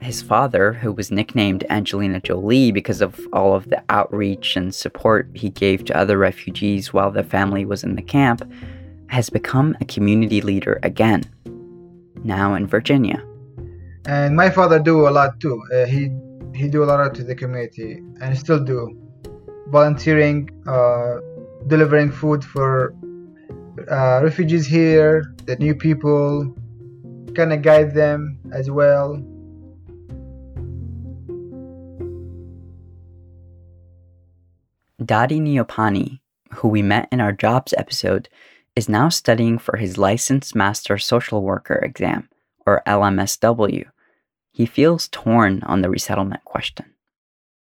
His 0.00 0.22
father, 0.22 0.72
who 0.72 0.92
was 0.92 1.10
nicknamed 1.10 1.64
Angelina 1.70 2.20
Jolie 2.20 2.72
because 2.72 3.00
of 3.00 3.20
all 3.32 3.54
of 3.54 3.70
the 3.70 3.82
outreach 3.88 4.56
and 4.56 4.74
support 4.74 5.30
he 5.34 5.50
gave 5.50 5.84
to 5.84 5.96
other 5.96 6.18
refugees 6.18 6.92
while 6.92 7.10
the 7.10 7.22
family 7.22 7.64
was 7.64 7.84
in 7.84 7.94
the 7.94 8.02
camp, 8.02 8.50
has 9.08 9.30
become 9.30 9.76
a 9.80 9.84
community 9.84 10.40
leader 10.40 10.78
again, 10.82 11.22
now 12.22 12.54
in 12.54 12.66
Virginia. 12.66 13.22
And 14.06 14.36
my 14.36 14.50
father 14.50 14.78
do 14.78 15.08
a 15.08 15.10
lot 15.10 15.40
too. 15.40 15.62
Uh, 15.72 15.86
he 15.86 16.10
he 16.54 16.68
do 16.68 16.84
a 16.84 16.86
lot 16.86 17.14
to 17.14 17.24
the 17.24 17.34
community 17.34 18.00
and 18.20 18.38
still 18.38 18.62
do, 18.62 18.96
volunteering, 19.68 20.48
uh, 20.66 21.16
delivering 21.66 22.10
food 22.10 22.44
for 22.44 22.94
uh, 23.90 24.20
refugees 24.22 24.66
here, 24.66 25.34
the 25.46 25.56
new 25.56 25.74
people, 25.74 26.54
kind 27.34 27.52
of 27.52 27.62
guide 27.62 27.94
them 27.94 28.38
as 28.52 28.70
well. 28.70 29.22
Dadi 35.02 35.40
Neopani, 35.40 36.20
who 36.54 36.68
we 36.68 36.82
met 36.82 37.08
in 37.10 37.20
our 37.20 37.32
jobs 37.32 37.74
episode, 37.76 38.28
is 38.76 38.88
now 38.88 39.08
studying 39.08 39.58
for 39.58 39.76
his 39.76 39.98
Licensed 39.98 40.54
Master 40.54 40.98
Social 40.98 41.42
Worker 41.42 41.76
exam, 41.76 42.28
or 42.66 42.82
LMSW. 42.86 43.84
He 44.52 44.66
feels 44.66 45.08
torn 45.08 45.62
on 45.64 45.82
the 45.82 45.90
resettlement 45.90 46.44
question. 46.44 46.86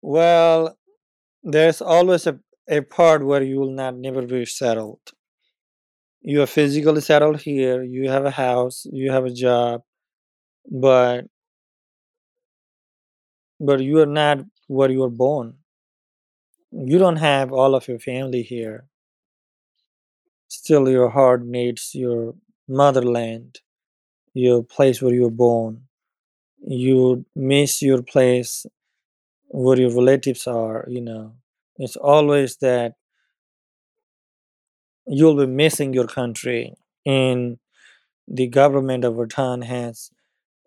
Well, 0.03 0.77
there's 1.43 1.81
always 1.81 2.27
a, 2.27 2.39
a 2.68 2.80
part 2.83 3.25
where 3.25 3.42
you 3.42 3.59
will 3.59 3.71
not 3.73 3.97
never 3.97 4.23
be 4.23 4.44
settled. 4.47 5.00
You 6.23 6.42
are 6.42 6.47
physically 6.47 7.00
settled 7.02 7.40
here, 7.42 7.83
you 7.85 8.11
have 8.11 8.25
a 8.25 8.30
house, 8.33 8.85
you 8.90 9.12
have 9.12 9.25
a 9.26 9.30
job, 9.30 9.83
but 10.71 11.26
but 13.59 13.80
you 13.80 13.99
are 14.00 14.06
not 14.06 14.44
where 14.68 14.90
you 14.90 15.00
were 15.00 15.11
born. 15.11 15.59
You 16.73 16.99
don't 16.99 17.16
have 17.16 17.54
all 17.54 17.75
of 17.75 17.88
your 17.88 17.99
family 17.99 18.42
here. 18.42 18.87
Still 20.49 20.88
your 20.88 21.11
heart 21.11 21.44
needs 21.44 21.94
your 21.94 22.35
motherland, 22.66 23.61
your 24.35 24.62
place 24.62 25.02
where 25.02 25.14
you 25.14 25.23
were 25.23 25.30
born. 25.30 25.88
You 26.66 27.26
miss 27.35 27.83
your 27.83 28.02
place 28.02 28.66
where 29.49 29.78
your 29.80 29.90
relatives 29.94 30.47
are, 30.47 30.87
you 30.88 31.02
know. 31.02 31.35
It's 31.78 31.97
always 31.97 32.57
that 32.59 32.93
you'll 35.07 35.37
be 35.37 35.47
missing 35.47 35.93
your 35.93 36.07
country 36.07 36.75
and 37.04 37.59
the 38.26 38.49
government 38.49 39.04
of 39.04 39.16
Bhutan 39.16 39.62
has 39.62 40.11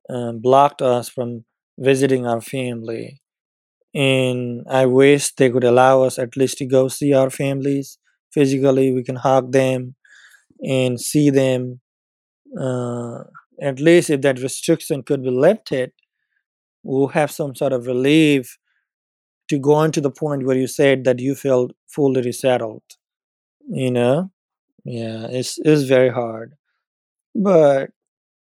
um, 0.09 0.39
blocked 0.39 0.81
us 0.81 1.09
from 1.09 1.45
visiting 1.77 2.27
our 2.27 2.41
family. 2.41 3.21
And 3.95 4.63
i 4.69 4.85
wish 4.85 5.33
they 5.33 5.49
could 5.49 5.63
allow 5.63 6.03
us 6.03 6.19
at 6.19 6.37
least 6.37 6.57
to 6.59 6.65
go 6.65 6.87
see 6.87 7.13
our 7.13 7.29
families. 7.29 7.97
Physically 8.31 8.93
we 8.93 9.03
can 9.03 9.15
hug 9.15 9.51
them 9.53 9.95
and 10.61 10.99
see 10.99 11.29
them 11.29 11.81
uh, 12.59 13.23
at 13.61 13.79
least 13.79 14.09
if 14.09 14.21
that 14.21 14.39
restriction 14.39 15.03
could 15.03 15.23
be 15.23 15.29
lifted, 15.31 15.91
we'll 16.83 17.09
have 17.09 17.31
some 17.31 17.55
sort 17.55 17.73
of 17.73 17.87
relief 17.87 18.57
to 19.49 19.59
go 19.59 19.73
on 19.73 19.91
to 19.93 20.01
the 20.01 20.11
point 20.11 20.45
where 20.45 20.57
you 20.57 20.67
said 20.67 21.03
that 21.05 21.19
you 21.19 21.35
feel 21.35 21.69
fully 21.87 22.21
resettled. 22.21 22.83
You 23.69 23.91
know, 23.91 24.31
yeah, 24.85 25.27
it's 25.29 25.57
it's 25.63 25.83
very 25.83 26.09
hard, 26.09 26.55
but 27.35 27.91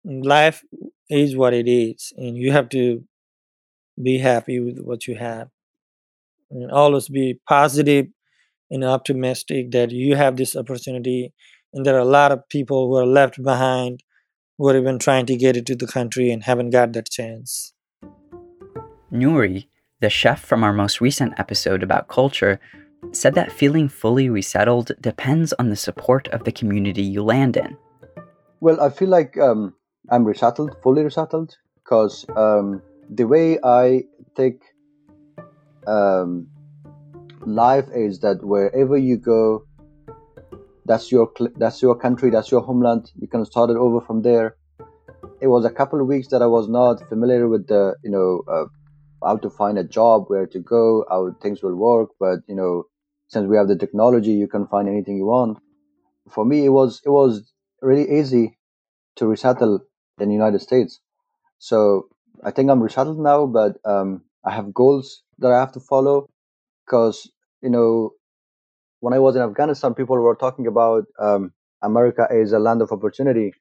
life 0.06 0.64
is 1.10 1.36
what 1.36 1.54
it 1.54 1.68
is, 1.68 2.14
and 2.18 2.38
you 2.38 2.52
have 2.52 2.70
to 2.70 3.04
be 4.02 4.20
happy 4.20 4.60
with 4.60 4.80
what 4.80 5.08
you 5.08 5.16
have, 5.16 5.50
and 6.52 6.72
always 6.72 7.10
be 7.10 7.40
positive 7.48 8.08
and 8.70 8.84
optimistic 8.84 9.72
that 9.72 9.92
you 9.92 10.16
have 10.16 10.36
this 10.36 10.56
opportunity, 10.56 11.34
and 11.74 11.86
there 11.86 11.96
are 11.96 12.00
a 12.00 12.06
lot 12.06 12.32
of 12.32 12.48
people 12.50 12.88
who 12.88 12.96
are 12.98 13.06
left 13.06 13.42
behind 13.42 14.04
who 14.58 14.68
are 14.68 14.78
even 14.78 15.00
trying 15.00 15.26
to 15.26 15.36
get 15.36 15.56
into 15.56 15.76
the 15.76 15.88
country 15.88 16.32
and 16.32 16.44
haven't 16.44 16.72
got 16.72 16.94
that 16.94 17.10
chance. 17.10 17.74
Nuri, 19.12 19.68
the 20.00 20.10
chef 20.10 20.44
from 20.44 20.64
our 20.64 20.74
most 20.74 21.02
recent 21.02 21.34
episode 21.40 21.84
about 21.84 22.08
culture, 22.08 22.60
said 23.12 23.36
that 23.36 23.52
feeling 23.52 23.88
fully 23.88 24.30
resettled 24.30 24.92
depends 25.02 25.54
on 25.54 25.70
the 25.70 25.76
support 25.76 26.28
of 26.30 26.44
the 26.44 26.52
community 26.52 27.02
you 27.02 27.24
land 27.24 27.58
in. 27.58 27.78
Well, 28.60 28.82
I 28.82 28.90
feel 28.90 29.10
like 29.10 29.38
um, 29.38 29.74
I'm 30.10 30.26
resettled, 30.26 30.76
fully 30.82 31.04
resettled, 31.04 31.56
because 31.84 32.26
um, 32.36 32.82
the 33.10 33.26
way 33.26 33.60
I 33.64 34.04
take 34.36 34.62
um, 35.86 36.48
life 37.46 37.88
is 37.94 38.20
that 38.20 38.44
wherever 38.44 38.98
you 38.98 39.18
go, 39.18 39.64
that's 40.86 41.12
your 41.12 41.32
that's 41.58 41.82
your 41.82 41.96
country, 41.96 42.30
that's 42.30 42.50
your 42.50 42.62
homeland. 42.62 43.12
You 43.20 43.28
can 43.28 43.46
start 43.46 43.70
it 43.70 43.78
over 43.78 44.02
from 44.02 44.22
there. 44.22 44.56
It 45.42 45.48
was 45.48 45.66
a 45.66 45.70
couple 45.70 46.02
of 46.02 46.08
weeks 46.08 46.30
that 46.30 46.42
I 46.42 46.48
was 46.48 46.68
not 46.68 47.08
familiar 47.10 47.48
with 47.48 47.68
the 47.68 47.96
you 48.04 48.10
know 48.10 48.44
uh, 48.52 48.66
how 49.28 49.38
to 49.38 49.52
find 49.52 49.78
a 49.80 49.86
job, 49.86 50.26
where 50.30 50.48
to 50.48 50.60
go, 50.60 51.06
how 51.10 51.36
things 51.42 51.64
will 51.64 51.76
work. 51.76 52.12
But 52.20 52.40
you 52.48 52.56
know, 52.56 52.86
since 53.30 53.48
we 53.48 53.58
have 53.58 53.70
the 53.70 53.78
technology, 53.78 54.32
you 54.32 54.48
can 54.48 54.68
find 54.68 54.90
anything 54.90 55.18
you 55.18 55.28
want. 55.28 55.60
For 56.30 56.46
me, 56.46 56.66
it 56.66 56.70
was 56.80 57.02
it 57.06 57.10
was 57.10 57.52
really 57.82 58.20
easy 58.20 58.58
to 59.18 59.28
resettle 59.28 59.82
in 60.20 60.30
the 60.30 60.36
United 60.36 60.62
States. 60.62 61.02
So 61.60 62.10
I 62.44 62.52
think 62.52 62.72
I'm 62.72 62.82
resettled 62.84 63.20
now, 63.20 63.48
but 63.48 63.78
um, 63.86 64.24
I 64.46 64.52
have 64.52 64.74
goals 64.74 65.24
that 65.40 65.52
I 65.52 65.60
have 65.60 65.74
to 65.74 65.82
follow 65.82 66.30
because 66.86 67.32
you 67.62 67.72
know 67.72 68.12
when 69.02 69.14
I 69.14 69.20
was 69.20 69.36
in 69.36 69.42
Afghanistan, 69.42 69.94
people 69.94 70.18
were 70.20 70.36
talking 70.36 70.68
about 70.68 71.06
um, 71.20 71.54
America 71.84 72.28
is 72.32 72.54
a 72.54 72.60
land 72.60 72.82
of 72.82 72.92
opportunity. 72.92 73.54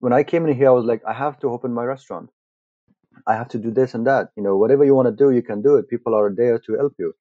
When 0.00 0.12
I 0.12 0.22
came 0.24 0.46
in 0.46 0.56
here, 0.56 0.68
I 0.68 0.72
was 0.72 0.84
like, 0.86 1.02
I 1.06 1.14
have 1.14 1.38
to 1.40 1.48
open 1.50 1.74
my 1.74 1.84
restaurant. 1.84 2.30
I 3.26 3.34
have 3.34 3.48
to 3.48 3.58
do 3.58 3.70
this 3.70 3.94
and 3.94 4.06
that. 4.06 4.28
You 4.36 4.42
know, 4.42 4.56
whatever 4.56 4.84
you 4.84 4.94
want 4.94 5.06
to 5.06 5.24
do, 5.24 5.30
you 5.30 5.42
can 5.42 5.62
do 5.62 5.76
it. 5.76 5.88
People 5.88 6.14
are 6.14 6.32
there 6.34 6.58
to 6.58 6.76
help 6.76 6.94
you. 6.98 7.14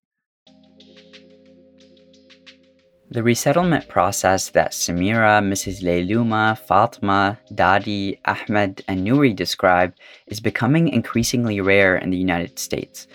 The 3.10 3.24
resettlement 3.24 3.88
process 3.88 4.50
that 4.50 4.72
Samira, 4.72 5.42
Mrs. 5.42 5.82
Leiluma, 5.82 6.58
Fatma, 6.58 7.40
Dadi, 7.54 8.20
Ahmed, 8.26 8.84
and 8.90 9.08
Nuri 9.08 9.34
describe 9.34 9.94
is 10.28 10.42
becoming 10.42 10.90
increasingly 10.90 11.62
rare 11.62 11.96
in 11.96 12.10
the 12.10 12.18
United 12.18 12.60
States. 12.60 13.08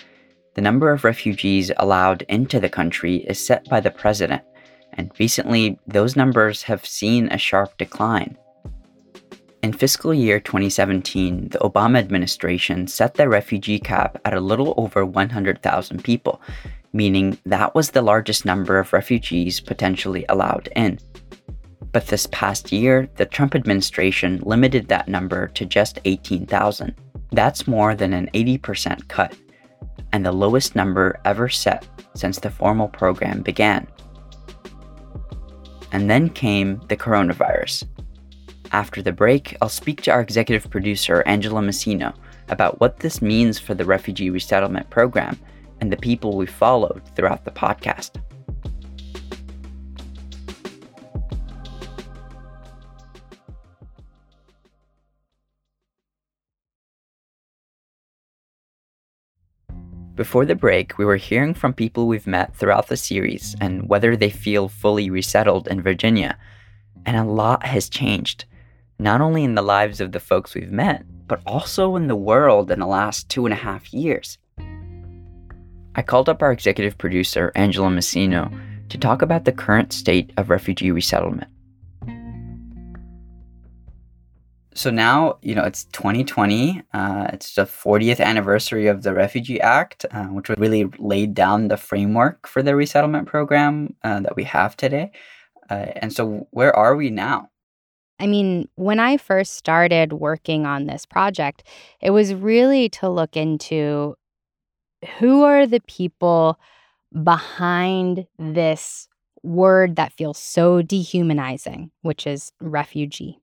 The 0.54 0.62
number 0.62 0.92
of 0.92 1.04
refugees 1.04 1.70
allowed 1.76 2.22
into 2.22 2.58
the 2.58 2.70
country 2.70 3.16
is 3.16 3.44
set 3.44 3.68
by 3.68 3.80
the 3.80 3.90
president, 3.90 4.42
and 4.94 5.10
recently 5.18 5.78
those 5.86 6.16
numbers 6.16 6.62
have 6.62 6.86
seen 6.86 7.28
a 7.30 7.36
sharp 7.36 7.76
decline. 7.76 8.38
In 9.62 9.72
fiscal 9.72 10.12
year 10.12 10.40
2017, 10.40 11.50
the 11.50 11.58
Obama 11.58 11.98
administration 11.98 12.88
set 12.88 13.14
the 13.14 13.28
refugee 13.28 13.78
cap 13.78 14.18
at 14.24 14.34
a 14.34 14.40
little 14.40 14.74
over 14.76 15.06
100,000 15.06 16.02
people, 16.02 16.42
meaning 16.92 17.38
that 17.46 17.72
was 17.72 17.92
the 17.92 18.02
largest 18.02 18.44
number 18.44 18.80
of 18.80 18.92
refugees 18.92 19.60
potentially 19.60 20.24
allowed 20.28 20.68
in. 20.74 20.98
But 21.92 22.08
this 22.08 22.26
past 22.32 22.72
year, 22.72 23.08
the 23.18 23.24
Trump 23.24 23.54
administration 23.54 24.40
limited 24.44 24.88
that 24.88 25.06
number 25.06 25.46
to 25.54 25.64
just 25.64 26.00
18,000. 26.06 26.92
That's 27.30 27.68
more 27.68 27.94
than 27.94 28.12
an 28.14 28.30
80% 28.34 29.06
cut, 29.06 29.36
and 30.12 30.26
the 30.26 30.32
lowest 30.32 30.74
number 30.74 31.20
ever 31.24 31.48
set 31.48 31.86
since 32.16 32.40
the 32.40 32.50
formal 32.50 32.88
program 32.88 33.42
began. 33.42 33.86
And 35.92 36.10
then 36.10 36.30
came 36.30 36.80
the 36.88 36.96
coronavirus. 36.96 37.84
After 38.72 39.02
the 39.02 39.12
break, 39.12 39.54
I'll 39.60 39.68
speak 39.68 40.00
to 40.02 40.10
our 40.10 40.22
executive 40.22 40.70
producer, 40.70 41.22
Angela 41.26 41.60
Messino, 41.60 42.14
about 42.48 42.80
what 42.80 43.00
this 43.00 43.20
means 43.20 43.58
for 43.58 43.74
the 43.74 43.84
refugee 43.84 44.30
resettlement 44.30 44.88
program 44.88 45.38
and 45.82 45.92
the 45.92 45.98
people 45.98 46.38
we 46.38 46.46
followed 46.46 47.02
throughout 47.14 47.44
the 47.44 47.50
podcast. 47.50 48.12
Before 60.14 60.46
the 60.46 60.54
break, 60.54 60.96
we 60.96 61.04
were 61.04 61.16
hearing 61.16 61.52
from 61.52 61.74
people 61.74 62.06
we've 62.06 62.26
met 62.26 62.56
throughout 62.56 62.86
the 62.86 62.96
series 62.96 63.54
and 63.60 63.86
whether 63.86 64.16
they 64.16 64.30
feel 64.30 64.68
fully 64.70 65.10
resettled 65.10 65.68
in 65.68 65.82
Virginia. 65.82 66.38
And 67.04 67.18
a 67.18 67.24
lot 67.24 67.66
has 67.66 67.90
changed, 67.90 68.46
not 69.02 69.20
only 69.20 69.44
in 69.44 69.54
the 69.54 69.62
lives 69.62 70.00
of 70.00 70.12
the 70.12 70.20
folks 70.20 70.54
we've 70.54 70.70
met, 70.70 71.04
but 71.26 71.42
also 71.46 71.96
in 71.96 72.06
the 72.06 72.16
world 72.16 72.70
in 72.70 72.78
the 72.78 72.86
last 72.86 73.28
two 73.28 73.44
and 73.46 73.52
a 73.52 73.56
half 73.56 73.92
years. 73.92 74.38
I 75.94 76.02
called 76.02 76.28
up 76.28 76.42
our 76.42 76.52
executive 76.52 76.96
producer, 76.96 77.52
Angela 77.54 77.88
Messino, 77.88 78.50
to 78.88 78.98
talk 78.98 79.22
about 79.22 79.44
the 79.44 79.52
current 79.52 79.92
state 79.92 80.32
of 80.36 80.50
refugee 80.50 80.90
resettlement. 80.90 81.50
So 84.74 84.90
now, 84.90 85.38
you 85.42 85.54
know, 85.54 85.64
it's 85.64 85.84
2020. 85.84 86.82
Uh, 86.94 87.28
it's 87.32 87.54
the 87.54 87.64
40th 87.64 88.20
anniversary 88.20 88.86
of 88.86 89.02
the 89.02 89.12
Refugee 89.12 89.60
Act, 89.60 90.06
uh, 90.10 90.24
which 90.24 90.48
really 90.48 90.84
laid 90.98 91.34
down 91.34 91.68
the 91.68 91.76
framework 91.76 92.46
for 92.46 92.62
the 92.62 92.74
resettlement 92.74 93.28
program 93.28 93.94
uh, 94.02 94.20
that 94.20 94.34
we 94.34 94.44
have 94.44 94.74
today. 94.76 95.12
Uh, 95.68 95.92
and 95.96 96.12
so, 96.12 96.46
where 96.50 96.74
are 96.74 96.96
we 96.96 97.10
now? 97.10 97.50
I 98.18 98.26
mean, 98.26 98.68
when 98.76 99.00
I 99.00 99.16
first 99.16 99.54
started 99.54 100.12
working 100.12 100.64
on 100.64 100.86
this 100.86 101.04
project, 101.04 101.64
it 102.00 102.10
was 102.10 102.34
really 102.34 102.88
to 102.90 103.08
look 103.08 103.36
into 103.36 104.14
who 105.18 105.42
are 105.42 105.66
the 105.66 105.80
people 105.88 106.58
behind 107.22 108.26
this 108.38 109.08
word 109.42 109.96
that 109.96 110.12
feels 110.12 110.38
so 110.38 110.82
dehumanizing, 110.82 111.90
which 112.02 112.26
is 112.26 112.52
refugee. 112.60 113.38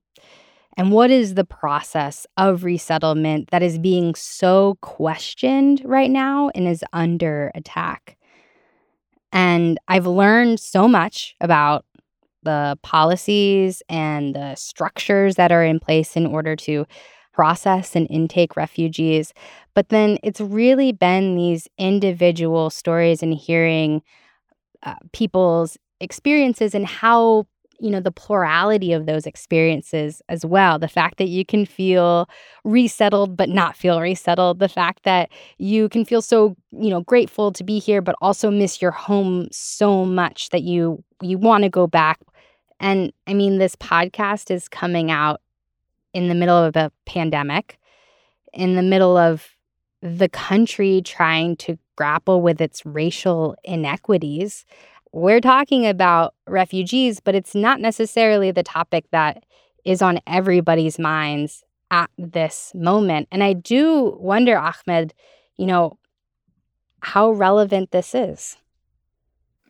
And 0.76 0.92
what 0.92 1.10
is 1.10 1.34
the 1.34 1.44
process 1.44 2.26
of 2.36 2.64
resettlement 2.64 3.50
that 3.50 3.62
is 3.62 3.78
being 3.78 4.14
so 4.14 4.78
questioned 4.80 5.82
right 5.84 6.10
now 6.10 6.50
and 6.54 6.66
is 6.66 6.84
under 6.92 7.50
attack? 7.54 8.16
And 9.32 9.78
I've 9.88 10.06
learned 10.06 10.58
so 10.58 10.88
much 10.88 11.36
about 11.40 11.84
the 12.42 12.78
policies 12.82 13.82
and 13.88 14.34
the 14.34 14.54
structures 14.54 15.36
that 15.36 15.52
are 15.52 15.64
in 15.64 15.80
place 15.80 16.16
in 16.16 16.26
order 16.26 16.56
to 16.56 16.86
process 17.32 17.94
and 17.94 18.06
intake 18.10 18.56
refugees. 18.56 19.32
But 19.74 19.88
then 19.90 20.18
it's 20.22 20.40
really 20.40 20.92
been 20.92 21.36
these 21.36 21.68
individual 21.78 22.70
stories 22.70 23.22
and 23.22 23.34
hearing 23.34 24.02
uh, 24.82 24.94
people's 25.12 25.76
experiences 26.00 26.74
and 26.74 26.86
how 26.86 27.46
you 27.78 27.90
know 27.90 28.00
the 28.00 28.12
plurality 28.12 28.92
of 28.92 29.06
those 29.06 29.26
experiences 29.26 30.20
as 30.28 30.44
well 30.44 30.78
the 30.78 30.88
fact 30.88 31.16
that 31.16 31.28
you 31.28 31.44
can 31.46 31.64
feel 31.64 32.28
resettled 32.64 33.36
but 33.36 33.48
not 33.48 33.74
feel 33.74 34.00
resettled 34.00 34.58
the 34.58 34.68
fact 34.68 35.02
that 35.04 35.30
you 35.58 35.88
can 35.88 36.04
feel 36.04 36.20
so 36.20 36.54
you 36.72 36.90
know 36.90 37.00
grateful 37.02 37.52
to 37.52 37.64
be 37.64 37.78
here 37.78 38.02
but 38.02 38.14
also 38.20 38.50
miss 38.50 38.82
your 38.82 38.90
home 38.90 39.48
so 39.50 40.04
much 40.04 40.50
that 40.50 40.62
you 40.62 41.02
you 41.22 41.38
want 41.38 41.64
to 41.64 41.70
go 41.70 41.86
back 41.86 42.18
and 42.80 43.12
i 43.26 43.34
mean 43.34 43.58
this 43.58 43.76
podcast 43.76 44.50
is 44.50 44.68
coming 44.68 45.10
out 45.10 45.40
in 46.12 46.28
the 46.28 46.34
middle 46.34 46.56
of 46.56 46.76
a 46.76 46.90
pandemic 47.06 47.78
in 48.52 48.74
the 48.74 48.82
middle 48.82 49.16
of 49.16 49.48
the 50.02 50.28
country 50.28 51.02
trying 51.04 51.56
to 51.56 51.78
grapple 51.96 52.40
with 52.42 52.60
its 52.60 52.84
racial 52.86 53.54
inequities 53.64 54.64
we're 55.12 55.40
talking 55.40 55.86
about 55.86 56.34
refugees, 56.46 57.20
but 57.20 57.34
it's 57.34 57.54
not 57.54 57.80
necessarily 57.80 58.52
the 58.52 58.62
topic 58.62 59.06
that 59.10 59.44
is 59.84 60.02
on 60.02 60.20
everybody's 60.26 60.98
minds 60.98 61.64
at 61.90 62.10
this 62.16 62.72
moment. 62.74 63.26
And 63.32 63.42
I 63.42 63.54
do 63.54 64.16
wonder, 64.20 64.56
Ahmed, 64.56 65.12
you 65.56 65.66
know, 65.66 65.98
how 67.02 67.32
relevant 67.32 67.90
this 67.90 68.14
is. 68.14 68.56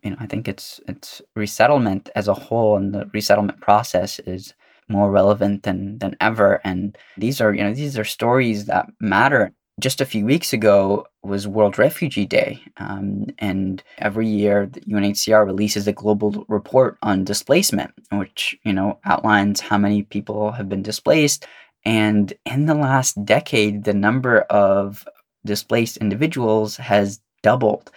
You 0.02 0.10
know, 0.10 0.16
I 0.20 0.26
think 0.26 0.48
it's 0.48 0.80
it's 0.88 1.22
resettlement 1.36 2.10
as 2.14 2.28
a 2.28 2.34
whole 2.34 2.76
and 2.76 2.94
the 2.94 3.10
resettlement 3.12 3.60
process 3.60 4.18
is 4.20 4.54
more 4.88 5.10
relevant 5.10 5.62
than 5.62 5.98
than 5.98 6.16
ever. 6.20 6.60
And 6.64 6.96
these 7.16 7.40
are, 7.40 7.54
you 7.54 7.62
know, 7.62 7.74
these 7.74 7.98
are 7.98 8.04
stories 8.04 8.66
that 8.66 8.86
matter. 9.00 9.52
Just 9.78 10.00
a 10.02 10.06
few 10.06 10.26
weeks 10.26 10.52
ago 10.52 11.06
was 11.22 11.48
World 11.48 11.78
Refugee 11.78 12.26
Day, 12.26 12.60
um, 12.76 13.26
and 13.38 13.82
every 13.98 14.28
year 14.28 14.66
the 14.66 14.80
UNHCR 14.80 15.46
releases 15.46 15.86
a 15.86 15.92
global 15.92 16.44
report 16.48 16.98
on 17.02 17.24
displacement, 17.24 17.92
which 18.12 18.58
you 18.64 18.74
know 18.74 18.98
outlines 19.04 19.60
how 19.60 19.78
many 19.78 20.02
people 20.02 20.52
have 20.52 20.68
been 20.68 20.82
displaced. 20.82 21.46
And 21.84 22.32
in 22.44 22.66
the 22.66 22.74
last 22.74 23.24
decade, 23.24 23.84
the 23.84 23.94
number 23.94 24.40
of 24.42 25.06
displaced 25.46 25.96
individuals 25.96 26.76
has 26.76 27.20
doubled. 27.42 27.90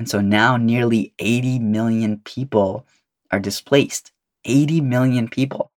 And 0.00 0.08
so 0.08 0.22
now 0.22 0.56
nearly 0.56 1.12
80 1.18 1.58
million 1.58 2.22
people 2.24 2.86
are 3.30 3.38
displaced. 3.38 4.12
80 4.46 4.80
million 4.80 5.28
people. 5.28 5.70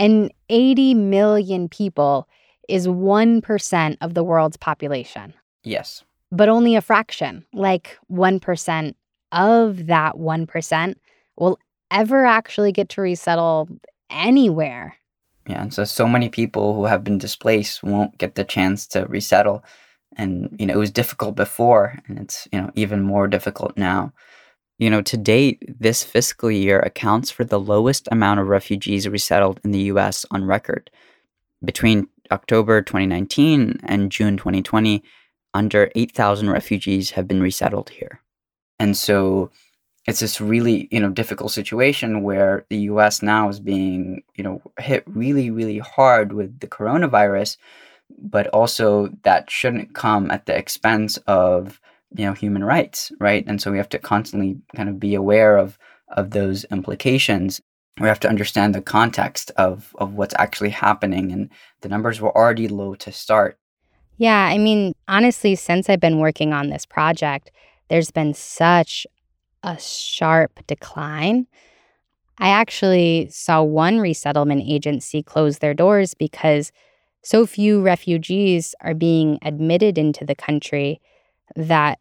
And 0.00 0.32
80 0.48 0.94
million 0.94 1.68
people 1.68 2.28
is 2.68 2.88
1% 2.88 3.96
of 4.00 4.14
the 4.14 4.24
world's 4.24 4.56
population. 4.56 5.32
Yes. 5.62 6.02
But 6.32 6.48
only 6.48 6.74
a 6.74 6.80
fraction, 6.80 7.46
like 7.52 7.96
1% 8.10 8.94
of 9.30 9.86
that 9.86 10.16
1%, 10.16 10.94
will 11.36 11.60
ever 11.92 12.26
actually 12.26 12.72
get 12.72 12.88
to 12.88 13.00
resettle 13.00 13.68
anywhere. 14.10 14.96
Yeah, 15.48 15.62
and 15.62 15.72
so 15.72 15.84
so 15.84 16.08
many 16.08 16.28
people 16.28 16.74
who 16.74 16.86
have 16.86 17.04
been 17.04 17.18
displaced 17.18 17.84
won't 17.84 18.18
get 18.18 18.34
the 18.34 18.42
chance 18.42 18.88
to 18.88 19.06
resettle. 19.06 19.64
And 20.16 20.54
you 20.58 20.66
know, 20.66 20.74
it 20.74 20.78
was 20.78 20.90
difficult 20.90 21.34
before 21.36 21.98
and 22.06 22.18
it's, 22.18 22.48
you 22.52 22.60
know, 22.60 22.70
even 22.74 23.02
more 23.02 23.26
difficult 23.26 23.76
now. 23.76 24.12
You 24.78 24.90
know, 24.90 25.00
to 25.02 25.16
date, 25.16 25.62
this 25.80 26.04
fiscal 26.04 26.50
year 26.50 26.80
accounts 26.80 27.30
for 27.30 27.44
the 27.44 27.60
lowest 27.60 28.08
amount 28.12 28.40
of 28.40 28.48
refugees 28.48 29.08
resettled 29.08 29.60
in 29.64 29.70
the 29.70 29.84
US 29.92 30.26
on 30.30 30.44
record. 30.44 30.90
Between 31.64 32.08
October 32.30 32.82
2019 32.82 33.80
and 33.84 34.12
June 34.12 34.36
2020, 34.36 35.02
under 35.54 35.90
8,000 35.94 36.50
refugees 36.50 37.12
have 37.12 37.26
been 37.26 37.40
resettled 37.40 37.88
here. 37.88 38.20
And 38.78 38.94
so 38.94 39.50
it's 40.06 40.20
this 40.20 40.40
really, 40.40 40.88
you 40.90 41.00
know, 41.00 41.10
difficult 41.10 41.52
situation 41.52 42.22
where 42.22 42.64
the 42.68 42.78
US 42.90 43.22
now 43.22 43.48
is 43.48 43.58
being, 43.58 44.22
you 44.34 44.44
know, 44.44 44.60
hit 44.78 45.02
really, 45.06 45.50
really 45.50 45.78
hard 45.78 46.32
with 46.32 46.60
the 46.60 46.68
coronavirus, 46.68 47.56
but 48.18 48.46
also 48.48 49.08
that 49.22 49.50
shouldn't 49.50 49.94
come 49.94 50.30
at 50.30 50.46
the 50.46 50.56
expense 50.56 51.16
of 51.26 51.80
you 52.16 52.24
know 52.24 52.32
human 52.32 52.64
rights 52.64 53.12
right? 53.20 53.44
And 53.46 53.60
so 53.60 53.70
we 53.70 53.78
have 53.78 53.88
to 53.90 53.98
constantly 53.98 54.58
kind 54.74 54.88
of 54.88 55.00
be 55.00 55.14
aware 55.14 55.56
of 55.56 55.78
of 56.08 56.30
those 56.30 56.64
implications. 56.64 57.60
We 58.00 58.08
have 58.08 58.20
to 58.20 58.28
understand 58.28 58.74
the 58.74 58.82
context 58.82 59.50
of 59.56 59.94
of 59.98 60.14
what's 60.14 60.34
actually 60.38 60.70
happening 60.70 61.32
and 61.32 61.50
the 61.80 61.88
numbers 61.88 62.20
were 62.20 62.36
already 62.36 62.68
low 62.68 62.94
to 62.96 63.12
start. 63.12 63.58
Yeah 64.18 64.46
i 64.46 64.56
mean 64.56 64.94
honestly 65.08 65.54
since 65.56 65.90
i've 65.90 66.00
been 66.00 66.20
working 66.20 66.52
on 66.54 66.70
this 66.70 66.86
project 66.86 67.50
there's 67.88 68.10
been 68.10 68.34
such 68.34 69.06
a 69.62 69.78
sharp 69.78 70.60
decline. 70.66 71.46
I 72.38 72.48
actually 72.48 73.28
saw 73.30 73.62
one 73.62 73.98
resettlement 73.98 74.62
agency 74.66 75.22
close 75.22 75.58
their 75.58 75.74
doors 75.74 76.14
because 76.14 76.72
so 77.26 77.44
few 77.44 77.82
refugees 77.82 78.72
are 78.82 78.94
being 78.94 79.40
admitted 79.42 79.98
into 79.98 80.24
the 80.24 80.36
country 80.36 81.00
that 81.56 81.98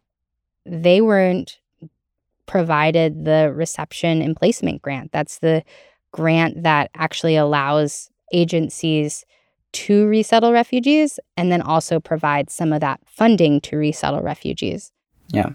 they 0.67 1.01
weren't 1.01 1.57
provided 2.45 3.25
the 3.25 3.51
reception 3.55 4.21
and 4.21 4.35
placement 4.35 4.83
grant. 4.83 5.11
That's 5.11 5.39
the 5.39 5.63
grant 6.11 6.61
that 6.61 6.91
actually 6.93 7.35
allows 7.38 8.11
agencies 8.33 9.25
to 9.71 10.05
resettle 10.05 10.53
refugees 10.53 11.19
and 11.35 11.51
then 11.51 11.63
also 11.63 11.99
provides 11.99 12.53
some 12.53 12.71
of 12.71 12.81
that 12.81 12.99
funding 13.07 13.59
to 13.61 13.77
resettle 13.77 14.21
refugees. 14.21 14.91
Yeah. 15.29 15.53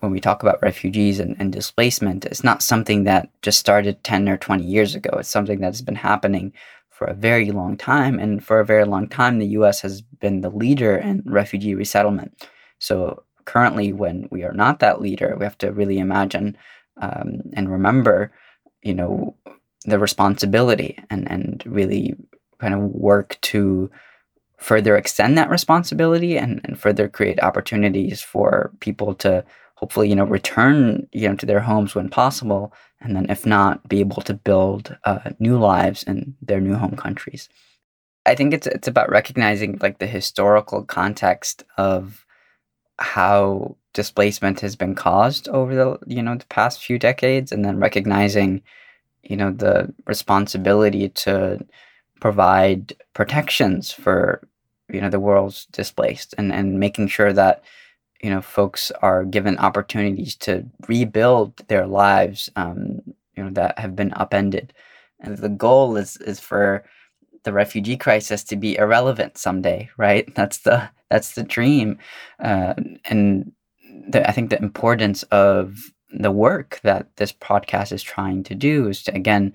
When 0.00 0.12
we 0.12 0.20
talk 0.20 0.42
about 0.42 0.62
refugees 0.62 1.20
and, 1.20 1.36
and 1.38 1.52
displacement, 1.52 2.24
it's 2.24 2.42
not 2.42 2.62
something 2.62 3.04
that 3.04 3.28
just 3.42 3.58
started 3.58 4.02
10 4.02 4.30
or 4.30 4.38
20 4.38 4.64
years 4.64 4.94
ago. 4.94 5.10
It's 5.18 5.28
something 5.28 5.60
that's 5.60 5.82
been 5.82 5.96
happening 5.96 6.54
for 6.98 7.06
a 7.06 7.14
very 7.14 7.52
long 7.52 7.76
time. 7.76 8.18
And 8.18 8.44
for 8.44 8.58
a 8.58 8.66
very 8.66 8.84
long 8.84 9.08
time, 9.08 9.38
the 9.38 9.54
US 9.58 9.80
has 9.82 10.02
been 10.02 10.40
the 10.40 10.50
leader 10.50 10.96
in 10.96 11.22
refugee 11.24 11.76
resettlement. 11.76 12.48
So 12.80 13.22
currently 13.48 13.94
when 13.94 14.28
we 14.30 14.44
are 14.44 14.52
not 14.52 14.78
that 14.80 15.00
leader 15.00 15.34
we 15.38 15.44
have 15.44 15.56
to 15.56 15.72
really 15.72 15.98
imagine 15.98 16.54
um, 17.00 17.40
and 17.54 17.72
remember 17.72 18.30
you 18.82 18.92
know 18.92 19.34
the 19.86 19.98
responsibility 19.98 20.98
and 21.08 21.30
and 21.30 21.62
really 21.64 22.14
kind 22.60 22.74
of 22.74 22.80
work 22.80 23.38
to 23.40 23.90
further 24.58 24.96
extend 24.96 25.38
that 25.38 25.48
responsibility 25.48 26.36
and, 26.36 26.60
and 26.64 26.78
further 26.78 27.08
create 27.08 27.42
opportunities 27.42 28.20
for 28.20 28.70
people 28.80 29.14
to 29.14 29.42
hopefully 29.78 30.08
you 30.08 30.16
know 30.16 30.24
return 30.24 31.06
you 31.12 31.28
know 31.28 31.36
to 31.36 31.46
their 31.46 31.60
homes 31.60 31.94
when 31.94 32.08
possible 32.08 32.72
and 33.00 33.14
then 33.14 33.30
if 33.30 33.46
not 33.46 33.88
be 33.88 34.00
able 34.00 34.20
to 34.22 34.34
build 34.34 34.96
uh, 35.04 35.30
new 35.38 35.56
lives 35.56 36.02
in 36.02 36.34
their 36.42 36.60
new 36.60 36.74
home 36.74 36.96
countries. 36.96 37.48
I 38.26 38.34
think 38.34 38.52
it's 38.52 38.66
it's 38.66 38.88
about 38.88 39.08
recognizing 39.10 39.78
like 39.80 39.98
the 39.98 40.06
historical 40.06 40.82
context 40.84 41.62
of 41.76 42.26
how 42.98 43.76
displacement 43.94 44.60
has 44.60 44.74
been 44.74 44.96
caused 44.96 45.48
over 45.48 45.74
the 45.74 45.98
you 46.06 46.22
know 46.22 46.34
the 46.34 46.46
past 46.46 46.84
few 46.84 46.98
decades 46.98 47.52
and 47.52 47.64
then 47.64 47.78
recognizing 47.78 48.60
you 49.22 49.36
know 49.36 49.52
the 49.52 49.94
responsibility 50.06 51.08
to 51.10 51.64
provide 52.20 52.94
protections 53.14 53.92
for 53.92 54.42
you 54.88 55.00
know 55.00 55.10
the 55.10 55.20
world's 55.20 55.66
displaced 55.66 56.34
and 56.36 56.52
and 56.52 56.80
making 56.80 57.06
sure 57.06 57.32
that 57.32 57.62
you 58.22 58.30
know 58.30 58.42
folks 58.42 58.90
are 59.02 59.24
given 59.24 59.58
opportunities 59.58 60.34
to 60.36 60.66
rebuild 60.88 61.56
their 61.68 61.86
lives 61.86 62.50
um, 62.56 63.00
you 63.38 63.44
know 63.44 63.50
that 63.50 63.78
have 63.78 63.96
been 63.96 64.12
upended. 64.14 64.74
And 65.20 65.38
the 65.38 65.48
goal 65.48 65.96
is 65.96 66.16
is 66.18 66.40
for 66.40 66.84
the 67.44 67.52
refugee 67.52 67.96
crisis 67.96 68.42
to 68.44 68.56
be 68.56 68.76
irrelevant 68.76 69.38
someday, 69.38 69.88
right? 69.96 70.32
That's 70.34 70.58
the 70.58 70.90
that's 71.08 71.32
the 71.32 71.44
dream, 71.44 71.98
uh, 72.38 72.74
and 73.06 73.50
the, 74.08 74.28
I 74.28 74.32
think 74.32 74.50
the 74.50 74.58
importance 74.58 75.22
of 75.24 75.78
the 76.10 76.30
work 76.30 76.80
that 76.82 77.16
this 77.16 77.32
podcast 77.32 77.92
is 77.92 78.02
trying 78.02 78.42
to 78.44 78.54
do 78.54 78.88
is 78.88 79.02
to 79.04 79.14
again 79.14 79.54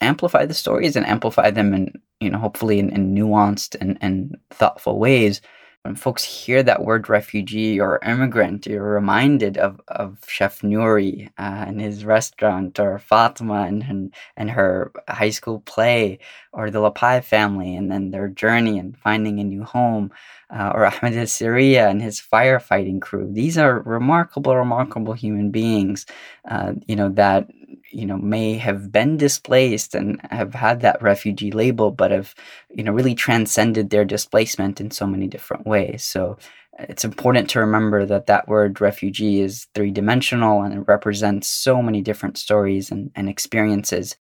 amplify 0.00 0.46
the 0.46 0.54
stories 0.54 0.96
and 0.96 1.06
amplify 1.06 1.50
them 1.50 1.74
in 1.74 1.92
you 2.20 2.30
know 2.30 2.38
hopefully 2.38 2.78
in, 2.78 2.90
in 2.90 3.14
nuanced 3.14 3.76
and, 3.80 3.98
and 4.00 4.36
thoughtful 4.50 4.98
ways 4.98 5.40
when 5.82 5.94
folks 5.94 6.22
hear 6.22 6.62
that 6.62 6.82
word 6.84 7.08
refugee 7.08 7.80
or 7.80 8.00
immigrant, 8.04 8.66
you're 8.66 8.82
reminded 8.82 9.56
of, 9.56 9.80
of 9.88 10.18
Chef 10.26 10.60
Nouri 10.60 11.28
uh, 11.38 11.64
and 11.66 11.80
his 11.80 12.04
restaurant, 12.04 12.78
or 12.78 12.98
Fatima 12.98 13.62
and, 13.62 13.82
and, 13.84 14.14
and 14.36 14.50
her 14.50 14.92
high 15.08 15.30
school 15.30 15.60
play, 15.60 16.18
or 16.52 16.70
the 16.70 16.80
Lapai 16.80 17.24
family 17.24 17.74
and 17.74 17.90
then 17.90 18.10
their 18.10 18.28
journey 18.28 18.78
and 18.78 18.96
finding 18.98 19.40
a 19.40 19.44
new 19.44 19.64
home, 19.64 20.10
uh, 20.52 20.72
or 20.74 20.84
Ahmed 20.86 21.16
al 21.16 21.26
Syria 21.26 21.88
and 21.88 22.02
his 22.02 22.20
firefighting 22.20 23.00
crew. 23.00 23.28
These 23.30 23.56
are 23.56 23.80
remarkable, 23.80 24.56
remarkable 24.56 25.12
human 25.12 25.50
beings, 25.50 26.06
uh, 26.48 26.74
you 26.86 26.96
know, 26.96 27.08
that 27.10 27.48
you 27.90 28.06
know 28.06 28.18
may 28.18 28.54
have 28.54 28.92
been 28.92 29.16
displaced 29.16 29.94
and 29.94 30.20
have 30.30 30.54
had 30.54 30.80
that 30.80 31.02
refugee 31.02 31.50
label 31.50 31.90
but 31.90 32.10
have 32.12 32.34
you 32.70 32.84
know 32.84 32.92
really 32.92 33.14
transcended 33.14 33.90
their 33.90 34.04
displacement 34.04 34.80
in 34.80 34.90
so 34.90 35.06
many 35.06 35.26
different 35.26 35.66
ways. 35.66 36.04
So 36.04 36.38
it's 36.78 37.04
important 37.04 37.50
to 37.50 37.60
remember 37.60 38.06
that 38.06 38.26
that 38.26 38.48
word 38.48 38.80
refugee 38.80 39.40
is 39.40 39.66
three 39.74 39.90
dimensional 39.90 40.62
and 40.62 40.72
it 40.74 40.88
represents 40.88 41.46
so 41.46 41.82
many 41.82 42.00
different 42.00 42.38
stories 42.38 42.90
and, 42.90 43.10
and 43.14 43.28
experiences. 43.28 44.16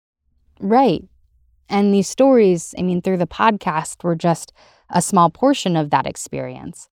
Right. 0.58 1.04
And 1.68 1.92
these 1.92 2.08
stories 2.08 2.74
i 2.78 2.82
mean 2.82 3.02
through 3.02 3.18
the 3.18 3.26
podcast 3.26 4.04
were 4.04 4.16
just 4.16 4.52
a 4.90 5.02
small 5.02 5.30
portion 5.30 5.76
of 5.76 5.90
that 5.90 6.06
experience 6.06 6.88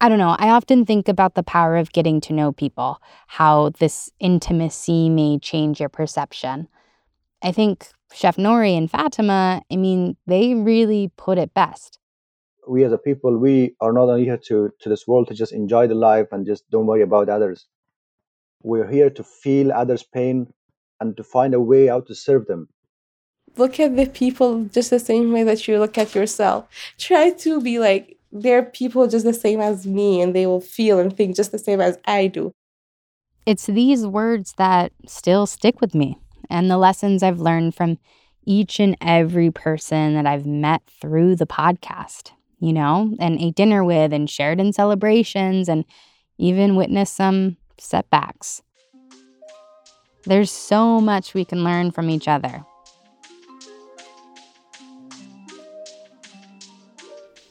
I 0.00 0.08
don't 0.08 0.18
know. 0.18 0.36
I 0.38 0.50
often 0.50 0.86
think 0.86 1.08
about 1.08 1.34
the 1.34 1.42
power 1.42 1.76
of 1.76 1.92
getting 1.92 2.20
to 2.22 2.32
know 2.32 2.52
people, 2.52 3.02
how 3.26 3.70
this 3.80 4.12
intimacy 4.20 5.10
may 5.10 5.40
change 5.40 5.80
your 5.80 5.88
perception. 5.88 6.68
I 7.42 7.50
think 7.50 7.88
Chef 8.12 8.36
Nouri 8.36 8.78
and 8.78 8.88
Fatima, 8.88 9.60
I 9.70 9.76
mean, 9.76 10.16
they 10.26 10.54
really 10.54 11.10
put 11.16 11.36
it 11.36 11.52
best. 11.52 11.98
We 12.68 12.84
as 12.84 12.92
a 12.92 12.98
people, 12.98 13.36
we 13.36 13.74
are 13.80 13.92
not 13.92 14.08
only 14.08 14.24
here 14.24 14.36
to, 14.46 14.70
to 14.80 14.88
this 14.88 15.08
world 15.08 15.28
to 15.28 15.34
just 15.34 15.52
enjoy 15.52 15.88
the 15.88 15.96
life 15.96 16.28
and 16.30 16.46
just 16.46 16.70
don't 16.70 16.86
worry 16.86 17.02
about 17.02 17.28
others. 17.28 17.66
We're 18.62 18.88
here 18.88 19.10
to 19.10 19.24
feel 19.24 19.72
others' 19.72 20.04
pain 20.04 20.52
and 21.00 21.16
to 21.16 21.24
find 21.24 21.54
a 21.54 21.60
way 21.60 21.88
out 21.88 22.06
to 22.06 22.14
serve 22.14 22.46
them. 22.46 22.68
Look 23.56 23.80
at 23.80 23.96
the 23.96 24.06
people 24.06 24.64
just 24.64 24.90
the 24.90 24.98
same 24.98 25.32
way 25.32 25.42
that 25.44 25.66
you 25.66 25.78
look 25.78 25.98
at 25.98 26.14
yourself. 26.14 26.66
Try 26.98 27.30
to 27.30 27.60
be 27.60 27.78
like 27.78 28.16
they're 28.30 28.62
people 28.62 29.08
just 29.08 29.24
the 29.24 29.32
same 29.32 29.60
as 29.60 29.86
me 29.86 30.20
and 30.20 30.34
they 30.34 30.46
will 30.46 30.60
feel 30.60 30.98
and 30.98 31.16
think 31.16 31.34
just 31.34 31.52
the 31.52 31.58
same 31.58 31.80
as 31.80 31.98
I 32.04 32.26
do. 32.26 32.52
It's 33.46 33.66
these 33.66 34.06
words 34.06 34.54
that 34.58 34.92
still 35.06 35.46
stick 35.46 35.80
with 35.80 35.94
me 35.94 36.18
and 36.50 36.70
the 36.70 36.76
lessons 36.76 37.22
I've 37.22 37.40
learned 37.40 37.74
from 37.74 37.98
each 38.44 38.80
and 38.80 38.96
every 39.00 39.50
person 39.50 40.14
that 40.14 40.26
I've 40.26 40.46
met 40.46 40.82
through 41.00 41.36
the 41.36 41.46
podcast, 41.46 42.32
you 42.60 42.72
know, 42.72 43.14
and 43.18 43.40
ate 43.40 43.54
dinner 43.54 43.84
with 43.84 44.12
and 44.12 44.28
shared 44.28 44.60
in 44.60 44.72
celebrations 44.72 45.68
and 45.68 45.84
even 46.38 46.76
witnessed 46.76 47.14
some 47.16 47.56
setbacks. 47.78 48.62
There's 50.24 50.50
so 50.50 51.00
much 51.00 51.34
we 51.34 51.44
can 51.44 51.64
learn 51.64 51.90
from 51.90 52.10
each 52.10 52.28
other. 52.28 52.64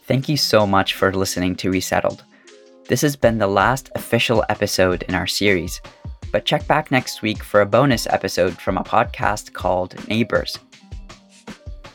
Thank 0.07 0.29
you 0.29 0.37
so 0.37 0.65
much 0.65 0.93
for 0.93 1.13
listening 1.13 1.53
to 1.57 1.69
Resettled. 1.69 2.23
This 2.87 3.01
has 3.01 3.17
been 3.17 3.37
the 3.37 3.47
last 3.47 3.91
official 3.93 4.45
episode 4.47 5.03
in 5.03 5.15
our 5.15 5.27
series, 5.27 5.81
but 6.31 6.45
check 6.45 6.65
back 6.65 6.91
next 6.91 7.21
week 7.21 7.43
for 7.43 7.59
a 7.59 7.65
bonus 7.65 8.07
episode 8.07 8.57
from 8.57 8.77
a 8.77 8.85
podcast 8.85 9.51
called 9.51 10.07
Neighbors. 10.07 10.59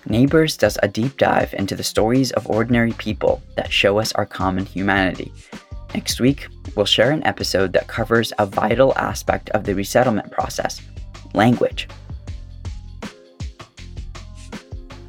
Neighbors 0.05 0.59
does 0.59 0.77
a 0.83 0.89
deep 0.89 1.17
dive 1.17 1.55
into 1.55 1.75
the 1.75 1.83
stories 1.83 2.33
of 2.33 2.51
ordinary 2.51 2.93
people 2.93 3.43
that 3.57 3.73
show 3.73 3.99
us 3.99 4.13
our 4.13 4.27
common 4.27 4.67
humanity. 4.67 5.33
Next 5.95 6.21
week, 6.21 6.49
we'll 6.77 6.85
share 6.85 7.13
an 7.13 7.25
episode 7.25 7.73
that 7.73 7.87
covers 7.87 8.31
a 8.39 8.45
vital 8.45 8.93
aspect 8.99 9.49
of 9.51 9.65
the 9.65 9.75
resettlement 9.75 10.31
process 10.31 10.83
language. 11.33 11.89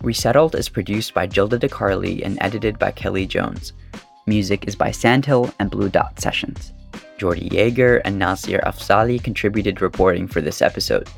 Resettled 0.04 0.56
is 0.56 0.68
produced 0.68 1.14
by 1.14 1.26
Gilda 1.26 1.58
DeCarly 1.58 2.26
and 2.26 2.38
edited 2.42 2.78
by 2.78 2.92
Kelly 2.92 3.26
Jones. 3.26 3.72
Music 4.28 4.68
is 4.68 4.76
by 4.76 4.92
Sandhill 4.92 5.54
and 5.60 5.72
Blue 5.72 5.88
Dot 5.88 6.20
Sessions. 6.20 6.74
Jordy 7.18 7.48
Yager 7.54 7.98
and 8.00 8.20
Nasir 8.20 8.60
Afzali 8.66 9.24
contributed 9.24 9.82
reporting 9.82 10.28
for 10.28 10.42
this 10.42 10.62
episode. 10.62 11.10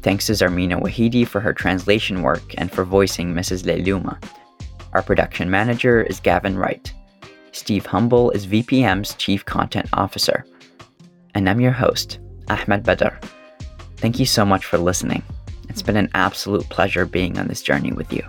Thanks 0.00 0.26
to 0.26 0.32
Zarmina 0.32 0.80
Wahidi 0.80 1.28
for 1.28 1.40
her 1.40 1.52
translation 1.52 2.22
work 2.22 2.54
and 2.56 2.72
for 2.72 2.84
voicing 2.84 3.34
Mrs. 3.34 3.64
Leiluma. 3.64 4.16
Our 4.94 5.02
production 5.02 5.50
manager 5.50 6.00
is 6.02 6.18
Gavin 6.18 6.56
Wright. 6.56 6.90
Steve 7.52 7.84
Humble 7.84 8.30
is 8.30 8.46
VPM's 8.46 9.14
Chief 9.16 9.44
Content 9.44 9.90
Officer. 9.92 10.46
And 11.34 11.50
I'm 11.50 11.60
your 11.60 11.72
host, 11.72 12.18
Ahmed 12.48 12.82
Badr. 12.82 13.14
Thank 13.98 14.18
you 14.18 14.24
so 14.24 14.46
much 14.46 14.64
for 14.64 14.78
listening. 14.78 15.22
It's 15.72 15.80
been 15.80 15.96
an 15.96 16.10
absolute 16.12 16.68
pleasure 16.68 17.06
being 17.06 17.38
on 17.38 17.48
this 17.48 17.62
journey 17.62 17.92
with 17.92 18.12
you. 18.12 18.22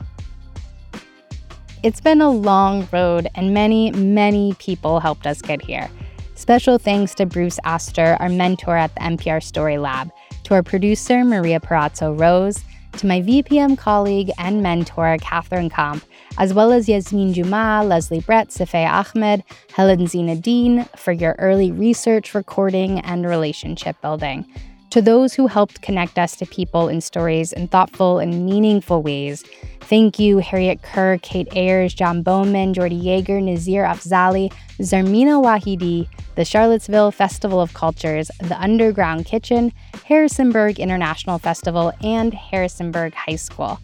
It's 1.83 1.99
been 1.99 2.21
a 2.21 2.31
long 2.31 2.87
road, 2.93 3.27
and 3.35 3.53
many, 3.53 3.91
many 3.91 4.53
people 4.59 5.01
helped 5.01 5.27
us 5.27 5.41
get 5.41 5.61
here. 5.61 5.89
Special 6.35 6.77
thanks 6.77 7.13
to 7.15 7.25
Bruce 7.25 7.59
Auster, 7.65 8.15
our 8.21 8.29
mentor 8.29 8.77
at 8.77 8.93
the 8.95 9.01
NPR 9.01 9.43
Story 9.43 9.77
Lab, 9.77 10.09
to 10.45 10.53
our 10.53 10.63
producer, 10.63 11.25
Maria 11.25 11.59
Parazzo 11.59 12.17
Rose, 12.17 12.63
to 12.93 13.07
my 13.07 13.19
VPM 13.19 13.77
colleague 13.77 14.31
and 14.37 14.63
mentor, 14.63 15.17
Catherine 15.19 15.69
Komp, 15.69 16.01
as 16.37 16.53
well 16.53 16.71
as 16.71 16.87
Yasmin 16.87 17.33
Juma, 17.33 17.83
Leslie 17.83 18.21
Brett, 18.21 18.51
Safia 18.51 18.89
Ahmed, 18.89 19.43
Helen 19.73 20.07
Zina 20.07 20.37
Dean 20.37 20.85
for 20.95 21.11
your 21.11 21.35
early 21.39 21.73
research, 21.73 22.33
recording, 22.33 23.01
and 23.01 23.25
relationship 23.25 23.99
building. 24.01 24.45
To 24.93 25.01
those 25.01 25.33
who 25.33 25.47
helped 25.47 25.81
connect 25.81 26.19
us 26.19 26.35
to 26.35 26.45
people 26.45 26.87
and 26.87 27.03
stories 27.03 27.51
in 27.51 27.67
thoughtful 27.67 28.19
and 28.19 28.45
meaningful 28.45 29.01
ways, 29.01 29.43
thank 29.79 30.19
you, 30.19 30.37
Harriet 30.37 30.83
Kerr, 30.83 31.17
Kate 31.23 31.47
Ayers, 31.55 31.95
John 31.95 32.21
Bowman, 32.21 32.75
Jordy 32.75 32.97
Yager, 32.97 33.41
Nazir 33.41 33.85
Afzali, 33.85 34.53
Zarmina 34.81 35.41
Wahidi, 35.43 36.07
the 36.35 36.45
Charlottesville 36.45 37.09
Festival 37.09 37.59
of 37.59 37.73
Cultures, 37.73 38.29
the 38.43 38.61
Underground 38.61 39.25
Kitchen, 39.25 39.73
Harrisonburg 40.05 40.79
International 40.79 41.39
Festival, 41.39 41.91
and 42.03 42.31
Harrisonburg 42.31 43.15
High 43.15 43.37
School. 43.37 43.79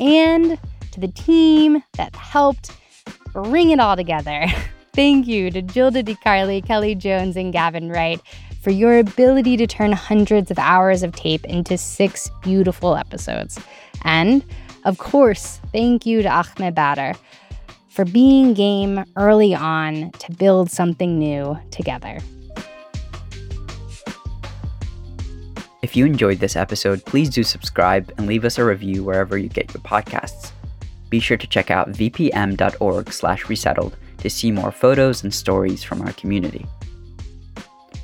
And 0.00 0.58
to 0.92 1.00
the 1.00 1.08
team 1.08 1.82
that 1.98 2.16
helped 2.16 2.70
bring 3.34 3.72
it 3.72 3.78
all 3.78 3.94
together. 3.94 4.46
Thank 4.94 5.26
you 5.26 5.50
to 5.50 5.60
Gilda 5.60 6.02
DeCarly, 6.02 6.66
Kelly 6.66 6.94
Jones, 6.94 7.36
and 7.36 7.52
Gavin 7.52 7.90
Wright 7.90 8.18
for 8.66 8.72
your 8.72 8.98
ability 8.98 9.56
to 9.56 9.64
turn 9.64 9.92
hundreds 9.92 10.50
of 10.50 10.58
hours 10.58 11.04
of 11.04 11.14
tape 11.14 11.44
into 11.44 11.78
six 11.78 12.28
beautiful 12.42 12.96
episodes. 12.96 13.60
And, 14.02 14.44
of 14.82 14.98
course, 14.98 15.60
thank 15.70 16.04
you 16.04 16.20
to 16.22 16.28
Ahmed 16.28 16.74
Badr 16.74 17.16
for 17.86 18.04
being 18.04 18.54
game 18.54 19.04
early 19.14 19.54
on 19.54 20.10
to 20.18 20.32
build 20.32 20.68
something 20.68 21.16
new 21.16 21.56
together. 21.70 22.18
If 25.82 25.94
you 25.94 26.04
enjoyed 26.04 26.40
this 26.40 26.56
episode, 26.56 27.04
please 27.04 27.30
do 27.30 27.44
subscribe 27.44 28.12
and 28.18 28.26
leave 28.26 28.44
us 28.44 28.58
a 28.58 28.64
review 28.64 29.04
wherever 29.04 29.38
you 29.38 29.48
get 29.48 29.72
your 29.72 29.82
podcasts. 29.84 30.50
Be 31.08 31.20
sure 31.20 31.36
to 31.36 31.46
check 31.46 31.70
out 31.70 31.92
vpm.org/resettled 31.92 33.96
to 34.18 34.28
see 34.28 34.50
more 34.50 34.72
photos 34.72 35.22
and 35.22 35.32
stories 35.32 35.84
from 35.84 36.02
our 36.02 36.12
community. 36.14 36.66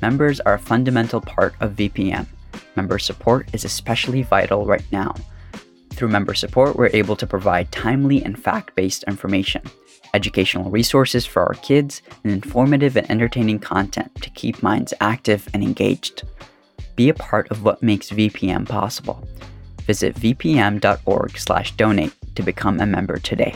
Members 0.03 0.41
are 0.41 0.55
a 0.55 0.59
fundamental 0.59 1.21
part 1.21 1.55
of 1.61 1.77
VPM. 1.77 2.27
Member 2.75 2.99
support 2.99 3.47
is 3.53 3.63
especially 3.63 4.21
vital 4.21 4.65
right 4.65 4.83
now. 4.91 5.15
Through 5.91 6.09
member 6.09 6.33
support, 6.33 6.75
we're 6.75 6.89
able 6.91 7.15
to 7.15 7.25
provide 7.25 7.71
timely 7.71 8.21
and 8.21 8.37
fact 8.37 8.75
based 8.75 9.03
information, 9.03 9.61
educational 10.13 10.69
resources 10.69 11.25
for 11.25 11.41
our 11.43 11.53
kids, 11.53 12.01
and 12.25 12.33
informative 12.33 12.97
and 12.97 13.09
entertaining 13.09 13.59
content 13.59 14.13
to 14.21 14.29
keep 14.31 14.61
minds 14.61 14.93
active 14.99 15.47
and 15.53 15.63
engaged. 15.63 16.23
Be 16.97 17.07
a 17.07 17.13
part 17.13 17.49
of 17.49 17.63
what 17.63 17.81
makes 17.81 18.09
VPM 18.09 18.67
possible. 18.67 19.25
Visit 19.83 20.15
vpm.org/donate 20.15 22.13
to 22.35 22.43
become 22.43 22.81
a 22.81 22.85
member 22.85 23.19
today. 23.19 23.55